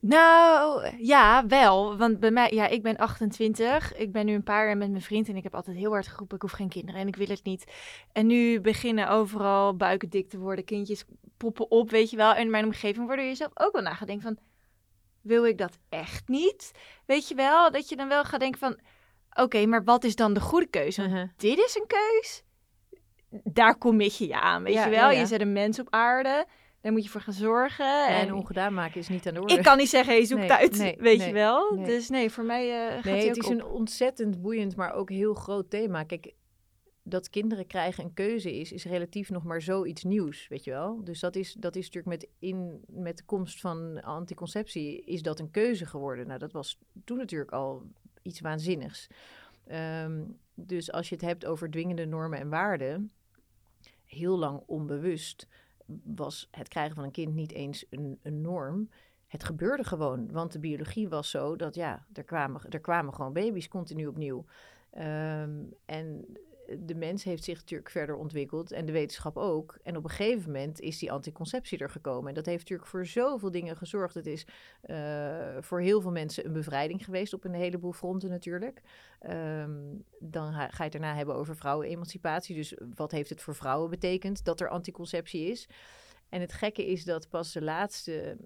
[0.00, 1.96] Nou, ja, wel.
[1.96, 3.96] Want bij mij, ja, ik ben 28.
[3.96, 6.06] Ik ben nu een paar jaar met mijn vriend en ik heb altijd heel hard
[6.08, 7.64] geroepen, ik hoef geen kinderen en ik wil het niet.
[8.12, 11.04] En nu beginnen overal buiken dik te worden, kindjes
[11.36, 12.34] poppen op, weet je wel.
[12.34, 14.38] En in mijn omgeving worden je zelf ook wel nagedenkt van,
[15.22, 16.70] wil ik dat echt niet?
[17.06, 18.78] Weet je wel, dat je dan wel gaat denken van,
[19.42, 21.02] oké, maar wat is dan de goede keuze?
[21.02, 21.26] Mhm.
[21.36, 22.42] dit is een keus.
[23.44, 24.98] Daar commit je je aan, weet Ja, je wel.
[24.98, 25.20] ja, ja.
[25.20, 26.46] Je zet een mens op aarde,
[26.80, 28.06] daar moet je voor gaan zorgen.
[28.06, 29.54] en ongedaan maken is niet aan de orde.
[29.54, 31.84] Ik kan niet zeggen, hey, zoek Nee, het uit, nee, weet nee, je wel.
[31.84, 33.52] Dus nee, voor mij eh gaat het is op.
[33.52, 36.02] een ontzettend boeiend, maar ook heel groot thema.
[36.02, 36.34] Kijk,
[37.02, 41.04] dat kinderen krijgen een keuze is, is relatief nog maar zoiets nieuws, weet je wel.
[41.04, 45.40] Dus dat is, dat is natuurlijk met, in, met de komst van anticonceptie, is dat
[45.40, 46.26] een keuze geworden.
[46.26, 47.82] Nou, dat was toen natuurlijk al
[48.22, 49.06] iets waanzinnigs.
[49.66, 50.24] Ehm,
[50.54, 53.12] dus als je het hebt over dwingende normen en waarden,
[54.04, 55.46] heel lang onbewust
[56.04, 58.90] was het krijgen van een kind niet eens een, norm.
[59.26, 63.32] Het gebeurde gewoon, want de biologie was zo dat ja, er kwamen, er kwamen gewoon
[63.32, 64.44] baby's continu opnieuw.
[64.90, 66.38] Ehm, en
[66.78, 69.78] de mens heeft zich natuurlijk verder ontwikkeld en de wetenschap ook.
[69.82, 72.28] En op een gegeven moment is die anticonceptie er gekomen.
[72.28, 74.14] En dat heeft natuurlijk voor zoveel dingen gezorgd.
[74.14, 74.46] Het is
[74.80, 78.82] eh, voor heel veel mensen een bevrijding geweest op een heleboel fronten natuurlijk.
[79.18, 82.54] Ehm, dan ga, je het daarna hebben over vrouwenemancipatie.
[82.54, 85.68] Dus wat heeft het voor vrouwen betekend dat er anticonceptie is?
[86.28, 88.36] En het gekke is dat pas de laatste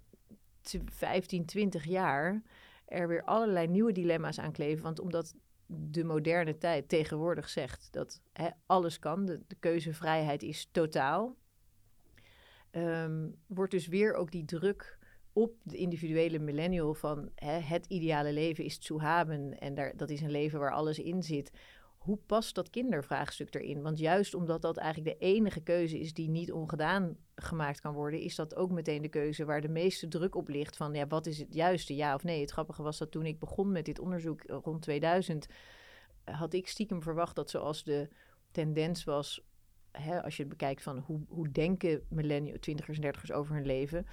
[0.60, 2.42] t- 15, 20 jaar
[2.86, 4.82] er weer allerlei nieuwe dilemma's aan kleven.
[4.82, 5.34] Want omdat
[5.66, 11.36] de moderne tijd tegenwoordig zegt dat hè, alles kan, de, keuzevrijheid is totaal,
[12.70, 14.98] ehm, wordt dus weer ook die druk
[15.32, 20.10] op de individuele millennial van hè, het ideale leven is zu haben en daar, dat
[20.10, 21.50] is een leven waar alles in zit.
[22.02, 23.82] Hoe past dat kindervraagstuk erin?
[23.82, 28.20] Want juist omdat dat eigenlijk de enige keuze is die niet ongedaan gemaakt kan worden,
[28.20, 31.26] is dat ook meteen de keuze waar de meeste druk op ligt van ja, wat
[31.26, 32.40] is het juiste, ja of nee.
[32.40, 35.46] Het grappige was dat toen ik begon met dit onderzoek eh, rond 2000,
[36.24, 38.08] eh, had ik stiekem verwacht dat zoals de
[38.50, 39.46] tendens was,
[39.90, 43.66] hè, als je het bekijkt van hoe, hoe denken millennials, twintigers en dertigers over hun
[43.66, 44.06] leven,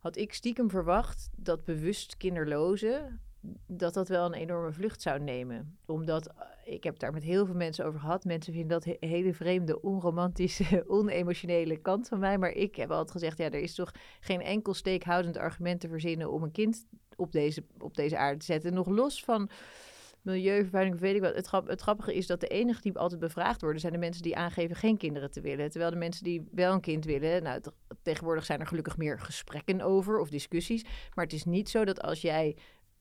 [0.00, 3.20] had ik stiekem verwacht dat bewust kinderlozen,
[3.66, 5.78] dat dat wel een enorme vlucht zou nemen.
[5.86, 8.24] Omdat, eh, ik heb daar met heel veel mensen over gehad.
[8.24, 12.38] Mensen vinden dat hele vreemde, onromantische, onemotionele kant van mij.
[12.38, 16.30] Maar ik heb altijd gezegd, ja, er is toch geen enkel steekhoudend argument te verzinnen
[16.30, 16.86] om een kind
[17.16, 18.74] op deze, op deze aarde te zetten.
[18.74, 19.50] Nog los van
[20.22, 21.34] milieuvervuiling, weet ik wat.
[21.34, 24.22] Het, grap, het grappige is dat de enige die altijd bevraagd worden, zijn de mensen
[24.22, 25.70] die aangeven geen kinderen te willen.
[25.70, 27.60] Terwijl de mensen die wel een kind willen, nou,
[28.02, 30.84] tegenwoordig zijn er gelukkig meer gesprekken over of discussies.
[31.14, 32.56] Maar het is niet zo dat als jij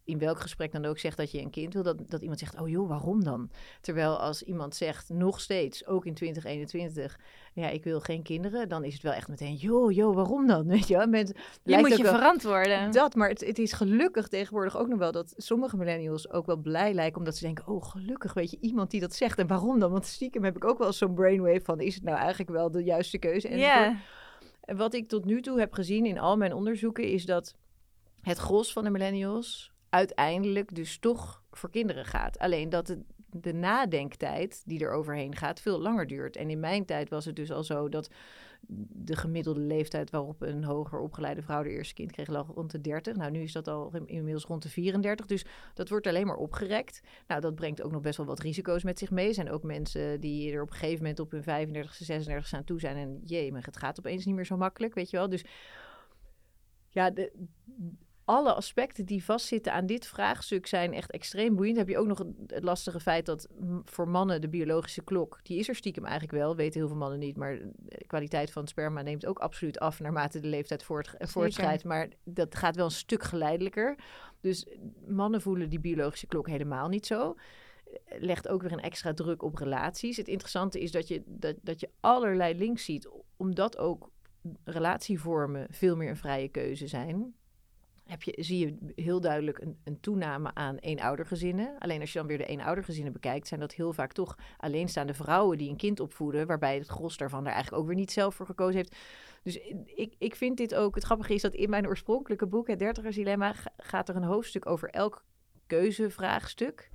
[0.09, 2.59] in welk gesprek dan ook zegt dat je een kind wil, dat, dat iemand zegt,
[2.59, 3.49] oh joh, waarom dan?
[3.81, 7.19] Terwijl als iemand zegt, nog steeds, ook in 2021,
[7.53, 10.67] ja, ik wil geen kinderen, dan is het wel echt meteen, joh, joh, waarom dan?
[10.75, 11.07] Weet je?
[11.07, 12.91] Mensen, Je moet je verantwoorden.
[12.91, 16.57] dat, maar het, het is gelukkig tegenwoordig ook nog wel dat sommige millennials ook wel
[16.57, 17.17] blij lijken.
[17.17, 19.37] Omdat ze denken, oh gelukkig weet je iemand die dat zegt.
[19.37, 19.91] En waarom dan?
[19.91, 22.83] Want stiekem heb ik ook wel zo'n brainwave van, is het nou eigenlijk wel de
[22.83, 23.47] juiste keuze?
[24.61, 27.55] En wat ik tot nu toe heb gezien in al mijn onderzoeken is dat
[28.21, 32.39] het gros van de millennials uiteindelijk dus toch voor kinderen gaat.
[32.39, 32.99] Alleen dat het,
[33.31, 36.35] de nadenktijd die er overheen gaat veel langer duurt.
[36.35, 38.09] En in mijn tijd was het dus al zo dat
[38.89, 42.81] de gemiddelde leeftijd waarop een hoger opgeleide vrouw de eerste kind kreeg lag rond de
[42.81, 43.15] 30.
[43.15, 45.25] Nou, nu is dat al inmiddels rond de 34.
[45.25, 47.01] Dus dat wordt alleen maar opgerekt.
[47.27, 49.27] Nou, dat brengt ook nog best wel wat risico's met zich mee.
[49.27, 52.63] Er zijn ook mensen die er op een gegeven moment op hun 35, 36 aan
[52.63, 52.97] toe zijn.
[52.97, 55.29] En jee, maar het gaat opeens niet meer zo makkelijk, weet je wel.
[55.29, 55.45] Dus
[56.89, 57.31] ja, de,
[58.29, 61.75] alle aspecten die vastzitten aan dit vraagstuk zijn echt extreem boeiend.
[61.77, 63.47] Dan heb je ook nog het, lastige feit dat
[63.83, 67.19] voor mannen de biologische klok, die is er stiekem eigenlijk wel, weten heel veel mannen
[67.19, 71.83] niet, maar de kwaliteit van sperma neemt ook absoluut af naarmate de leeftijd voort, voortschrijdt.
[71.83, 73.97] Maar dat gaat wel een stuk geleidelijker.
[74.41, 74.65] Dus
[75.07, 77.35] mannen voelen die biologische klok helemaal niet zo.
[78.05, 80.17] Legt ook weer een extra druk op relaties.
[80.17, 84.11] Het interessante is dat je, dat, dat je allerlei links ziet, omdat ook
[84.63, 87.37] relatievormen veel meer een vrije keuze zijn
[88.09, 91.75] heb je, zie je heel duidelijk een, een toename aan eenoudergezinnen.
[91.79, 95.57] Alleen als je dan weer de eenoudergezinnen bekijkt, zijn dat heel vaak toch alleenstaande vrouwen
[95.57, 98.45] die een kind opvoeden, waarbij het gros daarvan er eigenlijk ook weer niet zelf voor
[98.45, 98.95] gekozen heeft.
[99.43, 102.79] Dus ik, ik vind dit ook, het grappige is dat in mijn oorspronkelijke boek, Het
[102.79, 105.25] Dertigers Dilemma, ga- gaat er een hoofdstuk over elk
[105.67, 106.89] keuzevraagstuk.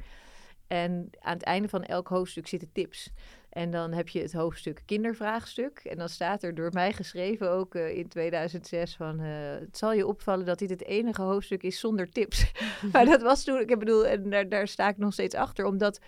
[0.67, 3.11] En aan het einde van elk hoofdstuk zitten tips.
[3.55, 5.79] En dan heb je het hoofdstuk kindervraagstuk.
[5.79, 9.21] En dan staat er door mij geschreven ook eh, in 2006 van...
[9.21, 12.53] eh, het zal je opvallen dat dit het enige hoofdstuk is zonder tips.
[12.93, 15.65] maar dat was toen, ik bedoel, en daar, daar sta ik nog steeds achter.
[15.65, 16.01] Omdat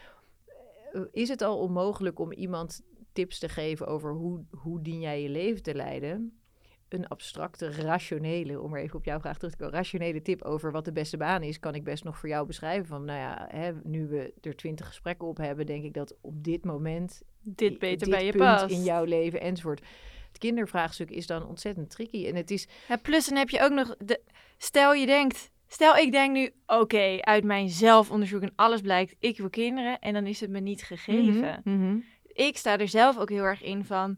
[0.92, 2.82] eh, is het al onmogelijk om iemand
[3.12, 6.35] tips te geven over hoe, hoe dien jij je leven te leiden...
[6.88, 10.72] Een abstracte, rationele, om er even op jouw vraag terug te komen, rationele tip over
[10.72, 12.86] wat de beste baan is, kan ik best nog voor jou beschrijven.
[12.86, 16.44] Van, nou ja, hè, nu we er twintig gesprekken op hebben, denk ik dat op
[16.44, 18.70] dit moment dit beter dit bij je past.
[18.70, 19.80] in jouw leven enzovoort.
[20.28, 22.26] Het kindervraagstuk is dan ontzettend tricky.
[22.26, 24.20] En het is, Ja, plus dan heb je ook nog, de,
[24.56, 29.38] stel je denkt, stel ik denk nu, oké, uit mijn zelfonderzoek en alles blijkt, ik
[29.38, 31.60] wil kinderen en dan is het me niet gegeven.
[31.64, 31.96] Mhm,
[32.32, 34.16] Ik sta er zelf ook heel erg in van,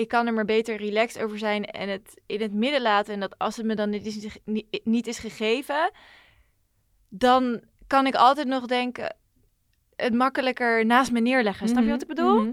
[0.00, 3.14] ik kan er maar beter relaxed over zijn en het in het midden laten.
[3.14, 5.90] En dat als het me dan niet is, niet, niet is gegeven,
[7.08, 9.16] dan kan ik altijd nog denken,
[9.96, 11.68] het makkelijker naast me neerleggen.
[11.68, 12.40] Snap je wat ik bedoel?
[12.42, 12.52] Mhm.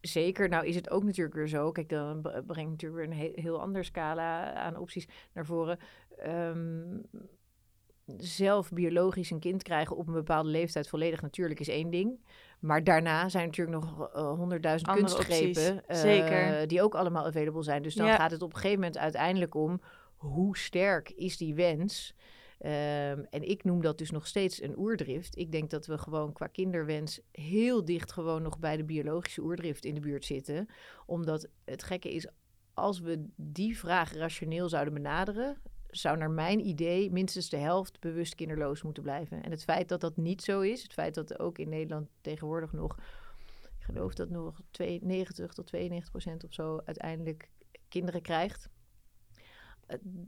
[0.00, 1.72] Zeker, nou is het ook natuurlijk weer zo.
[1.72, 5.78] Kijk, dan brengt natuurlijk weer een he- heel andere scala aan opties naar voren.
[6.18, 6.98] Ehm,
[8.16, 12.20] zelf biologisch een kind krijgen op een bepaalde leeftijd volledig natuurlijk is één ding.
[12.62, 17.62] Maar daarna zijn natuurlijk nog eh, honderdduizend Andere kunstgrepen opties, eh, die ook allemaal available
[17.62, 17.82] zijn.
[17.82, 18.16] Dus dan Ja.
[18.16, 19.80] gaat het op een gegeven moment uiteindelijk om
[20.16, 22.14] hoe sterk is die wens.
[22.58, 25.36] Ehm, en ik noem dat dus nog steeds een oerdrift.
[25.38, 29.84] Ik denk dat we gewoon qua kinderwens heel dicht gewoon nog bij de biologische oerdrift
[29.84, 30.68] in de buurt zitten.
[31.06, 32.26] Omdat het gekke is,
[32.74, 35.56] als we die vraag rationeel zouden benaderen,
[35.92, 39.42] zou naar mijn idee minstens de helft bewust kinderloos moeten blijven.
[39.42, 42.72] En het feit dat dat niet zo is, het feit dat ook in Nederland tegenwoordig
[42.72, 42.96] nog,
[43.78, 47.48] ik geloof dat nog 92 tot 92 procent of zo uiteindelijk
[47.88, 48.68] kinderen krijgt.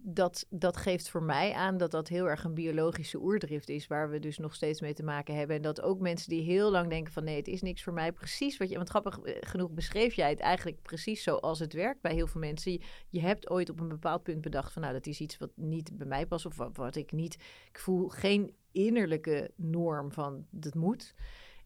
[0.02, 4.10] Dat, dat geeft voor mij aan dat dat heel erg een biologische oerdrift is, waar
[4.10, 5.56] we dus nog steeds mee te maken hebben.
[5.56, 8.12] En dat ook mensen die heel lang denken van nee, het is niks voor mij,
[8.12, 12.00] precies wat je, want grappig eh, genoeg beschreef jij het eigenlijk precies zoals het werkt
[12.00, 12.72] bij heel veel mensen.
[12.72, 15.50] Je, je hebt ooit op een bepaald punt bedacht van nou, dat is iets wat
[15.54, 17.34] niet bij mij past of wat, wat ik niet,
[17.68, 21.14] ik voel geen innerlijke norm van dat moet.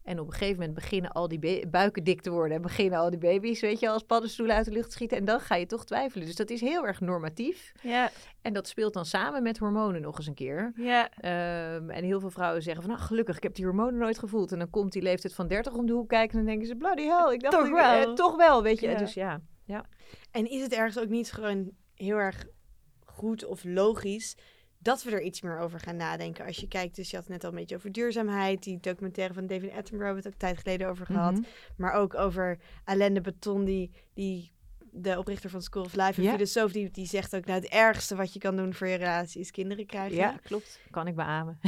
[0.09, 2.55] En op een gegeven moment beginnen al die buiken dik te worden.
[2.55, 5.17] En beginnen al die baby's, weet je, als paddenstoelen uit de lucht te schieten.
[5.17, 6.25] En dan ga je toch twijfelen.
[6.25, 7.71] Dus dat is heel erg normatief.
[7.81, 8.09] Ja,
[8.41, 10.71] En dat speelt dan samen met hormonen nog eens een keer.
[10.75, 11.09] ja.
[11.11, 14.51] Ehm, en heel veel vrouwen zeggen van, nou gelukkig, ik heb die hormonen nooit gevoeld.
[14.51, 16.75] En dan komt die leeftijd van 30 om de hoek kijken en dan denken ze,
[16.75, 18.07] bloody hell, ik dacht Toch ik- wel.
[18.07, 18.89] eh, toch wel, weet je.
[18.89, 18.97] Ja.
[18.97, 19.41] Dus ja.
[20.31, 22.45] En is het ergens ook niet gewoon heel erg
[23.05, 24.35] goed of logisch
[24.81, 26.45] dat we er iets meer over gaan nadenken?
[26.45, 28.63] Als je kijkt, dus je had het net al een beetje over duurzaamheid.
[28.63, 31.31] Die documentaire van David Attenborough hebben we het ook een tijd geleden over gehad.
[31.33, 31.41] Mhm.
[31.77, 34.51] Maar ook over Alain de Botton, die, die
[34.91, 36.31] de oprichter van School of Life, een Ja.
[36.31, 39.41] filosoof, die, die zegt ook, nou het ergste wat je kan doen voor je relatie
[39.41, 40.15] is kinderen krijgen.
[40.17, 40.79] Ja, klopt.
[40.91, 41.59] Kan ik beamen.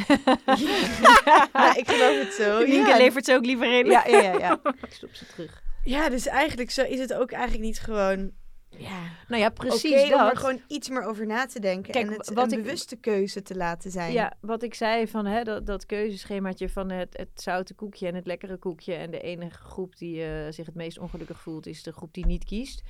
[1.53, 2.59] Ja, ik geloof het zo.
[2.65, 2.97] Nienke Ja.
[2.97, 3.85] levert ze ook liever in.
[3.85, 4.59] ja, ja, ja, ja.
[4.87, 5.63] Ik stop ze terug.
[5.83, 8.31] ja, dus eigenlijk zo is het ook eigenlijk niet gewoon
[8.77, 10.31] ja, Nou ja, precies om dat.
[10.31, 11.91] er gewoon iets meer over na te denken.
[11.91, 14.13] Kijk, en het wat een ik- bewuste keuze te laten zijn.
[14.13, 18.15] Ja, wat ik zei van hè, dat, dat keuzeschemaatje van het, het zoute koekje en
[18.15, 18.93] het lekkere koekje.
[18.93, 22.25] En de enige groep die eh, zich het meest ongelukkig voelt, is de groep die
[22.25, 22.81] niet kiest.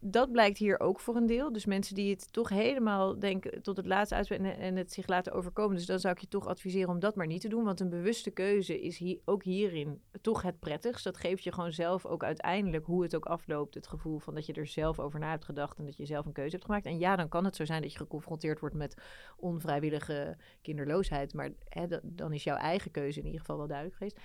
[0.00, 1.52] Dat blijkt hier ook voor een deel.
[1.52, 5.32] Dus mensen die het toch helemaal denken tot het laatste uitspreken en, het zich laten
[5.32, 5.76] overkomen.
[5.76, 7.64] Dus dan zou ik je toch adviseren om dat maar niet te doen.
[7.64, 11.04] Want een bewuste keuze is hier, ook hierin toch het prettigst.
[11.04, 14.46] Dat geeft je gewoon zelf ook uiteindelijk, hoe het ook afloopt, het gevoel van dat
[14.46, 16.86] je er zelf over na hebt gedacht en dat je zelf een keuze hebt gemaakt.
[16.86, 19.02] En ja, dan kan het zo zijn dat je geconfronteerd wordt met
[19.36, 21.34] onvrijwillige kinderloosheid.
[21.34, 24.18] Maar hè, da- dan is jouw eigen keuze in ieder geval wel duidelijk geweest.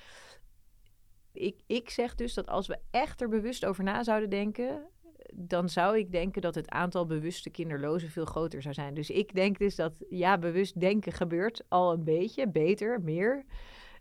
[1.33, 4.89] Ik, ik zeg dus dat als we echt er bewust over na zouden denken,
[5.31, 8.93] dan zou ik denken dat het aantal bewuste kinderlozen veel groter zou zijn.
[8.93, 13.45] Dus ik denk dus dat ja, bewust denken gebeurt al een beetje, beter, meer.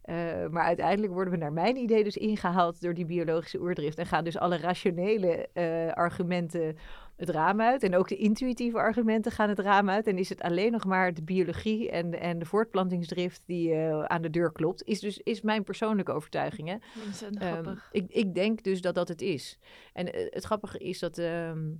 [0.02, 3.98] Eh, maar uiteindelijk worden we naar mijn idee dus ingehaald door die biologische oerdrift.
[3.98, 6.76] En gaan dus alle rationele eh, argumenten
[7.20, 7.82] het raam uit.
[7.82, 10.06] En ook de intuïtieve argumenten gaan het raam uit.
[10.06, 14.22] En is het alleen nog maar de biologie en, en de voortplantingsdrift die eh, aan
[14.22, 14.82] de deur klopt.
[14.84, 16.68] Is dus is mijn persoonlijke overtuiging.
[16.68, 16.76] Hè?
[17.06, 17.88] Ontzettend Ehm, grappig.
[17.92, 19.58] ik, ik denk dus dat dat het is.
[19.92, 21.72] En eh, het grappige is dat ehm,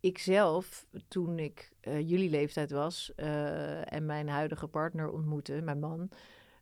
[0.00, 3.12] ik zelf, toen ik eh, jullie leeftijd was
[3.84, 6.10] en mijn huidige partner ontmoette, mijn man,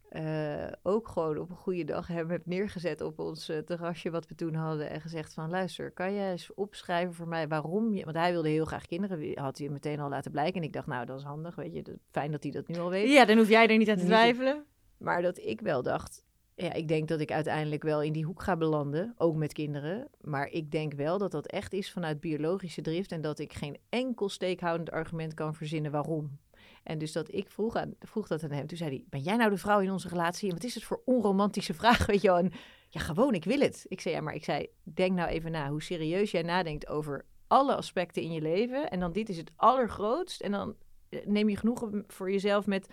[0.09, 4.27] eh, ook gewoon op een goede dag hem heb neergezet op ons eh, terrasje wat
[4.29, 8.05] we toen hadden en gezegd van luister, kan jij eens opschrijven voor mij waarom je,
[8.05, 10.87] want hij wilde heel graag kinderen, had hij meteen al laten blijken en ik dacht
[10.87, 13.13] nou dat is handig, weet je, dat- fijn dat hij dat nu al weet.
[13.13, 14.65] Ja, dan hoef jij er niet aan te twijfelen.
[14.99, 18.43] Maar dat ik wel dacht, ja, ik denk dat ik uiteindelijk wel in die hoek
[18.43, 20.09] ga belanden, ook met kinderen.
[20.21, 23.77] Maar ik denk wel dat dat echt is vanuit biologische drift en dat ik geen
[23.89, 26.39] enkel steekhoudend argument kan verzinnen waarom.
[26.87, 28.67] En dus dat ik vroeg, aan, vroeg dat aan hem.
[28.67, 30.49] Toen zei hij, ben jij nou de vrouw in onze relatie?
[30.49, 32.39] En wat is het voor onromantische vraag, weet je wel?
[32.39, 32.53] En
[32.89, 33.85] ja, gewoon, ik wil het.
[33.89, 37.25] Ik zei, ja, maar ik zei, denk nou even na hoe serieus jij nadenkt over
[37.47, 38.91] alle aspecten in je leven.
[38.91, 40.41] En dan dit is het allergrootst.
[40.41, 40.75] En dan
[41.09, 42.89] eh, neem je genoegen voor jezelf met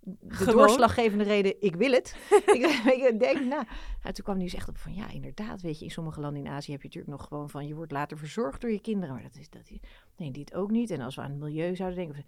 [0.00, 0.54] de Gewoon.
[0.56, 2.16] doorslaggevende reden, ik wil het.
[2.54, 2.64] ik,
[3.10, 3.64] ik denk, nou,
[4.02, 6.44] nou, toen kwam hij dus echt op van, ja, inderdaad, weet je, in sommige landen
[6.44, 9.14] in Azië heb je natuurlijk nog gewoon van, je wordt later verzorgd door je kinderen,
[9.14, 9.78] maar dat is, dat is,
[10.16, 10.90] nee, dit ook niet.
[10.90, 12.24] En als we aan het milieu zouden denken,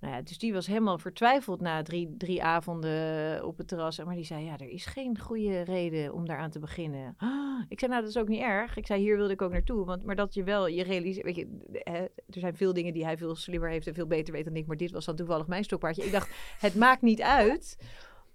[0.00, 4.04] nou ja, dus die was helemaal vertwijfeld na drie, drie avonden op het terras.
[4.04, 7.16] Maar die zei, ja, er is geen goede reden om daaraan te beginnen.
[7.68, 8.76] Ik zei, nou, dat is ook niet erg.
[8.76, 9.84] Ik zei, hier wilde ik ook naartoe.
[9.84, 13.04] Want, maar dat je wel, je realiseert, weet je, hè, er zijn veel dingen die
[13.04, 14.66] hij veel slimmer heeft en veel beter weet dan ik.
[14.66, 16.04] Maar dit was dan toevallig mijn stokpaardje.
[16.04, 16.30] Ik dacht,
[16.66, 17.78] het maakt niet uit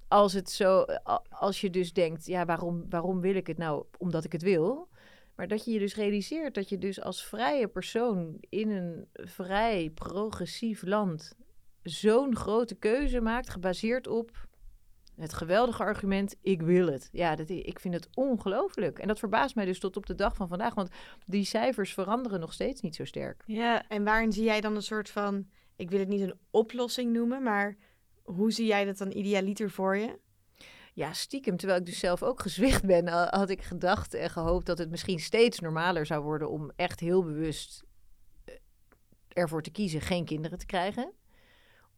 [0.08, 0.86] als het zo,
[1.30, 3.86] als je dus denkt, ja, waarom, waarom wil ik het nou?
[3.98, 4.88] Omdat ik het wil.
[5.36, 9.92] Maar dat je je dus realiseert dat je dus als vrije persoon in een vrij
[9.94, 11.36] progressief land
[11.84, 14.48] zo'n grote keuze maakt, gebaseerd op
[15.16, 17.10] het geweldige argument, ik wil het.
[17.12, 19.00] Ja, dat, ik vind het ongelooflijk.
[19.00, 20.90] En dat verbaast mij dus tot op de dag van vandaag, want
[21.26, 23.44] die cijfers veranderen nog steeds niet zo sterk.
[23.46, 27.14] Ja, En waarin zie jij dan een soort van, ik wil het niet een oplossing
[27.14, 27.78] noemen, maar
[28.24, 30.20] hoe zie jij dat dan idealiter voor je?
[30.94, 34.66] Ja, stiekem, terwijl ik dus zelf ook gezwicht ben, ha- had ik gedacht en gehoopt
[34.66, 37.84] dat het misschien steeds normaler zou worden om echt heel bewust
[38.46, 38.56] eh,
[39.28, 41.14] ervoor te kiezen geen kinderen te krijgen.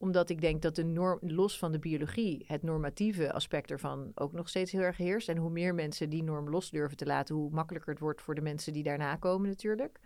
[0.05, 4.31] Omdat ik denk dat de norm, los van de biologie, het normatieve aspect ervan ook
[4.31, 5.29] nog steeds heel erg heerst.
[5.29, 8.35] En hoe meer mensen die norm los durven te laten, hoe makkelijker het wordt voor
[8.35, 9.99] de mensen die daarna komen natuurlijk.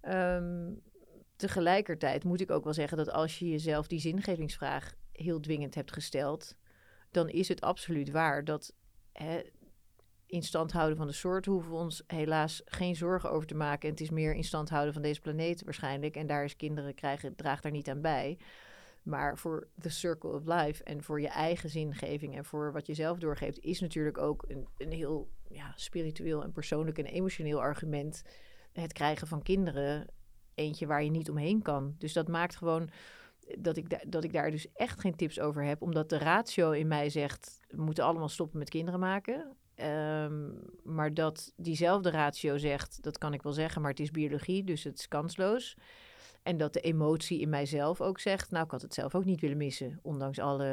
[0.00, 0.72] Ehm,
[1.36, 5.92] tegelijkertijd moet ik ook wel zeggen dat als je jezelf die zingevingsvraag heel dwingend hebt
[5.92, 6.56] gesteld,
[7.10, 8.74] dan is het absoluut waar dat
[9.12, 9.40] hè,
[10.26, 13.88] in stand houden van de soort hoeven we ons helaas geen zorgen over te maken.
[13.88, 16.16] En het is meer in stand houden van deze planeet waarschijnlijk.
[16.16, 18.38] En daar is kinderen krijgen, draagt daar niet aan bij.
[19.04, 22.94] Maar voor the circle of life en voor je eigen zingeving en voor wat je
[22.94, 28.22] zelf doorgeeft, is natuurlijk ook een, een heel ja, spiritueel en persoonlijk en emotioneel argument.
[28.72, 30.06] Het krijgen van kinderen,
[30.54, 31.94] eentje waar je niet omheen kan.
[31.98, 32.90] Dus dat maakt gewoon
[33.58, 35.82] dat ik, da- dat ik daar dus echt geen tips over heb.
[35.82, 39.56] Omdat de ratio in mij zegt, we moeten allemaal stoppen met kinderen maken.
[39.74, 40.50] Ehm,
[40.82, 44.84] maar dat diezelfde ratio zegt, dat kan ik wel zeggen, maar het is biologie, dus
[44.84, 45.76] het is kansloos.
[46.44, 49.40] En dat de emotie in mijzelf ook zegt, nou, ik had het zelf ook niet
[49.40, 49.98] willen missen.
[50.02, 50.64] Ondanks alle,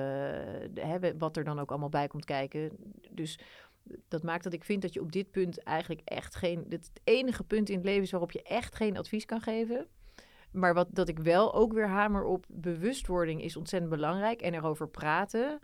[0.73, 2.71] hè, wat er dan ook allemaal bij komt kijken.
[3.09, 3.39] Dus
[4.07, 6.65] dat maakt dat ik vind dat je op dit punt eigenlijk echt geen...
[6.69, 9.87] Het enige punt in het leven is waarop je echt geen advies kan geven.
[10.51, 14.41] Maar wat dat ik wel ook weer hamer op bewustwording is ontzettend belangrijk.
[14.41, 15.59] En erover praten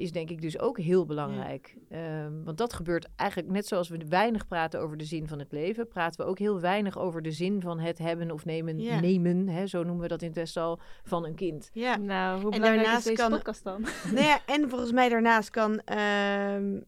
[0.00, 1.76] is denk ik dus ook heel belangrijk.
[1.88, 5.52] Ehm, want dat gebeurt eigenlijk net zoals we weinig praten over de zin van het
[5.52, 9.00] leven, praten we ook heel weinig over de zin van het hebben of nemen, Ja.
[9.00, 11.70] nemen, hè, zo noemen we dat in het Westen al, van een kind.
[11.72, 11.96] Ja.
[11.96, 13.80] nou, hoe En daarnaast is deze kan- podcast dan?
[14.14, 16.80] nou ja, en volgens mij daarnaast kan, ehm,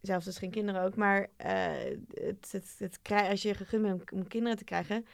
[0.00, 1.66] zelfs dus geen kinderen ook, maar eh,
[2.08, 5.04] het, het, het, krij- als je gegund bent om, om kinderen te krijgen,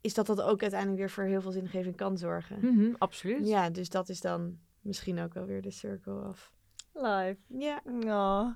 [0.00, 2.58] is dat dat ook uiteindelijk weer voor heel veel zingeving kan zorgen.
[2.60, 3.48] Mhm, absoluut.
[3.48, 6.52] Ja, dus dat is dan misschien ook wel weer de circle of.
[6.92, 7.36] Live.
[7.48, 7.82] Ja.
[8.04, 8.48] Oh.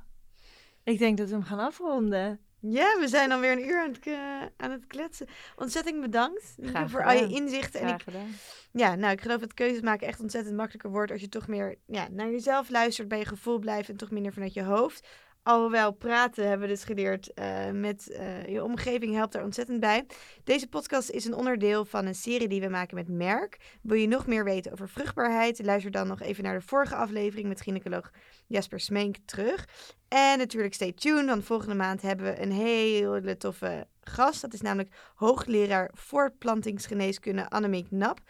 [0.85, 2.41] Ik denk dat we hem gaan afronden.
[2.61, 5.27] Ja, we zijn alweer een uur aan het, k- aan het kletsen.
[5.57, 7.81] Ontzettend bedankt Graag voor al je inzichten.
[7.81, 8.29] En ik, Graag gedaan.
[8.73, 11.79] ja, nou, ik geloof dat keuzes maken echt ontzettend makkelijker wordt als je toch meer
[11.87, 15.07] ja, naar jezelf luistert, bij je gevoel blijft en toch minder vanuit je hoofd.
[15.49, 20.07] Alhoewel praten hebben we dus geleerd eh, met eh, je omgeving helpt daar ontzettend bij.
[20.45, 23.57] Deze podcast is een onderdeel van een serie die we maken met Merk.
[23.83, 25.65] Wil je nog meer weten over vruchtbaarheid?
[25.65, 28.11] Luister dan nog even naar de vorige aflevering met gynaecoloog
[28.47, 29.69] Jasper Smeenk terug.
[30.09, 34.41] En natuurlijk stay tuned, want volgende maand hebben we een hele toffe gast.
[34.41, 38.21] Dat is namelijk hoogleraar voortplantingsgeneeskunde Annemiek Nap.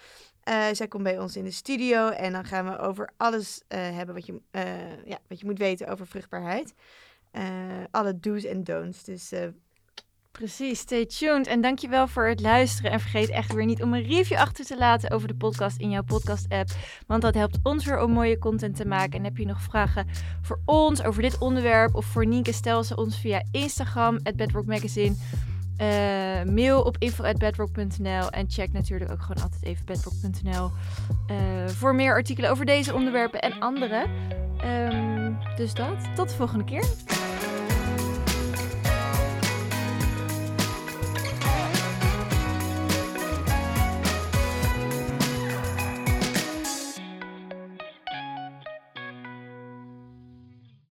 [0.43, 4.15] Eh, zij komt bij ons in de studio en dan gaan we over alles hebben
[4.15, 4.41] wat je,
[5.05, 6.75] ja, wat je moet weten over vruchtbaarheid.
[7.39, 9.05] Eh, alle do's en don'ts.
[9.05, 9.49] Dus eh,
[10.33, 11.47] Precies, stay tuned.
[11.47, 12.91] En dankjewel voor het luisteren.
[12.91, 15.91] En vergeet echt weer niet om een review achter te laten over de podcast in
[15.91, 16.71] jouw podcast-app.
[17.07, 19.19] Want dat helpt ons weer om mooie content te maken.
[19.19, 20.07] En heb je nog vragen
[20.43, 24.67] voor ons over dit onderwerp of voor Nienke, stel ze ons via Instagram, at Bedrock
[24.67, 25.15] Magazine.
[25.77, 25.87] Eh,
[26.53, 30.71] mail op info.bedrock.nl en check natuurlijk ook gewoon altijd even bedrock.nl
[31.67, 34.07] voor meer artikelen over deze onderwerpen en andere.
[34.61, 36.85] Ehm, dus dat, tot de volgende keer.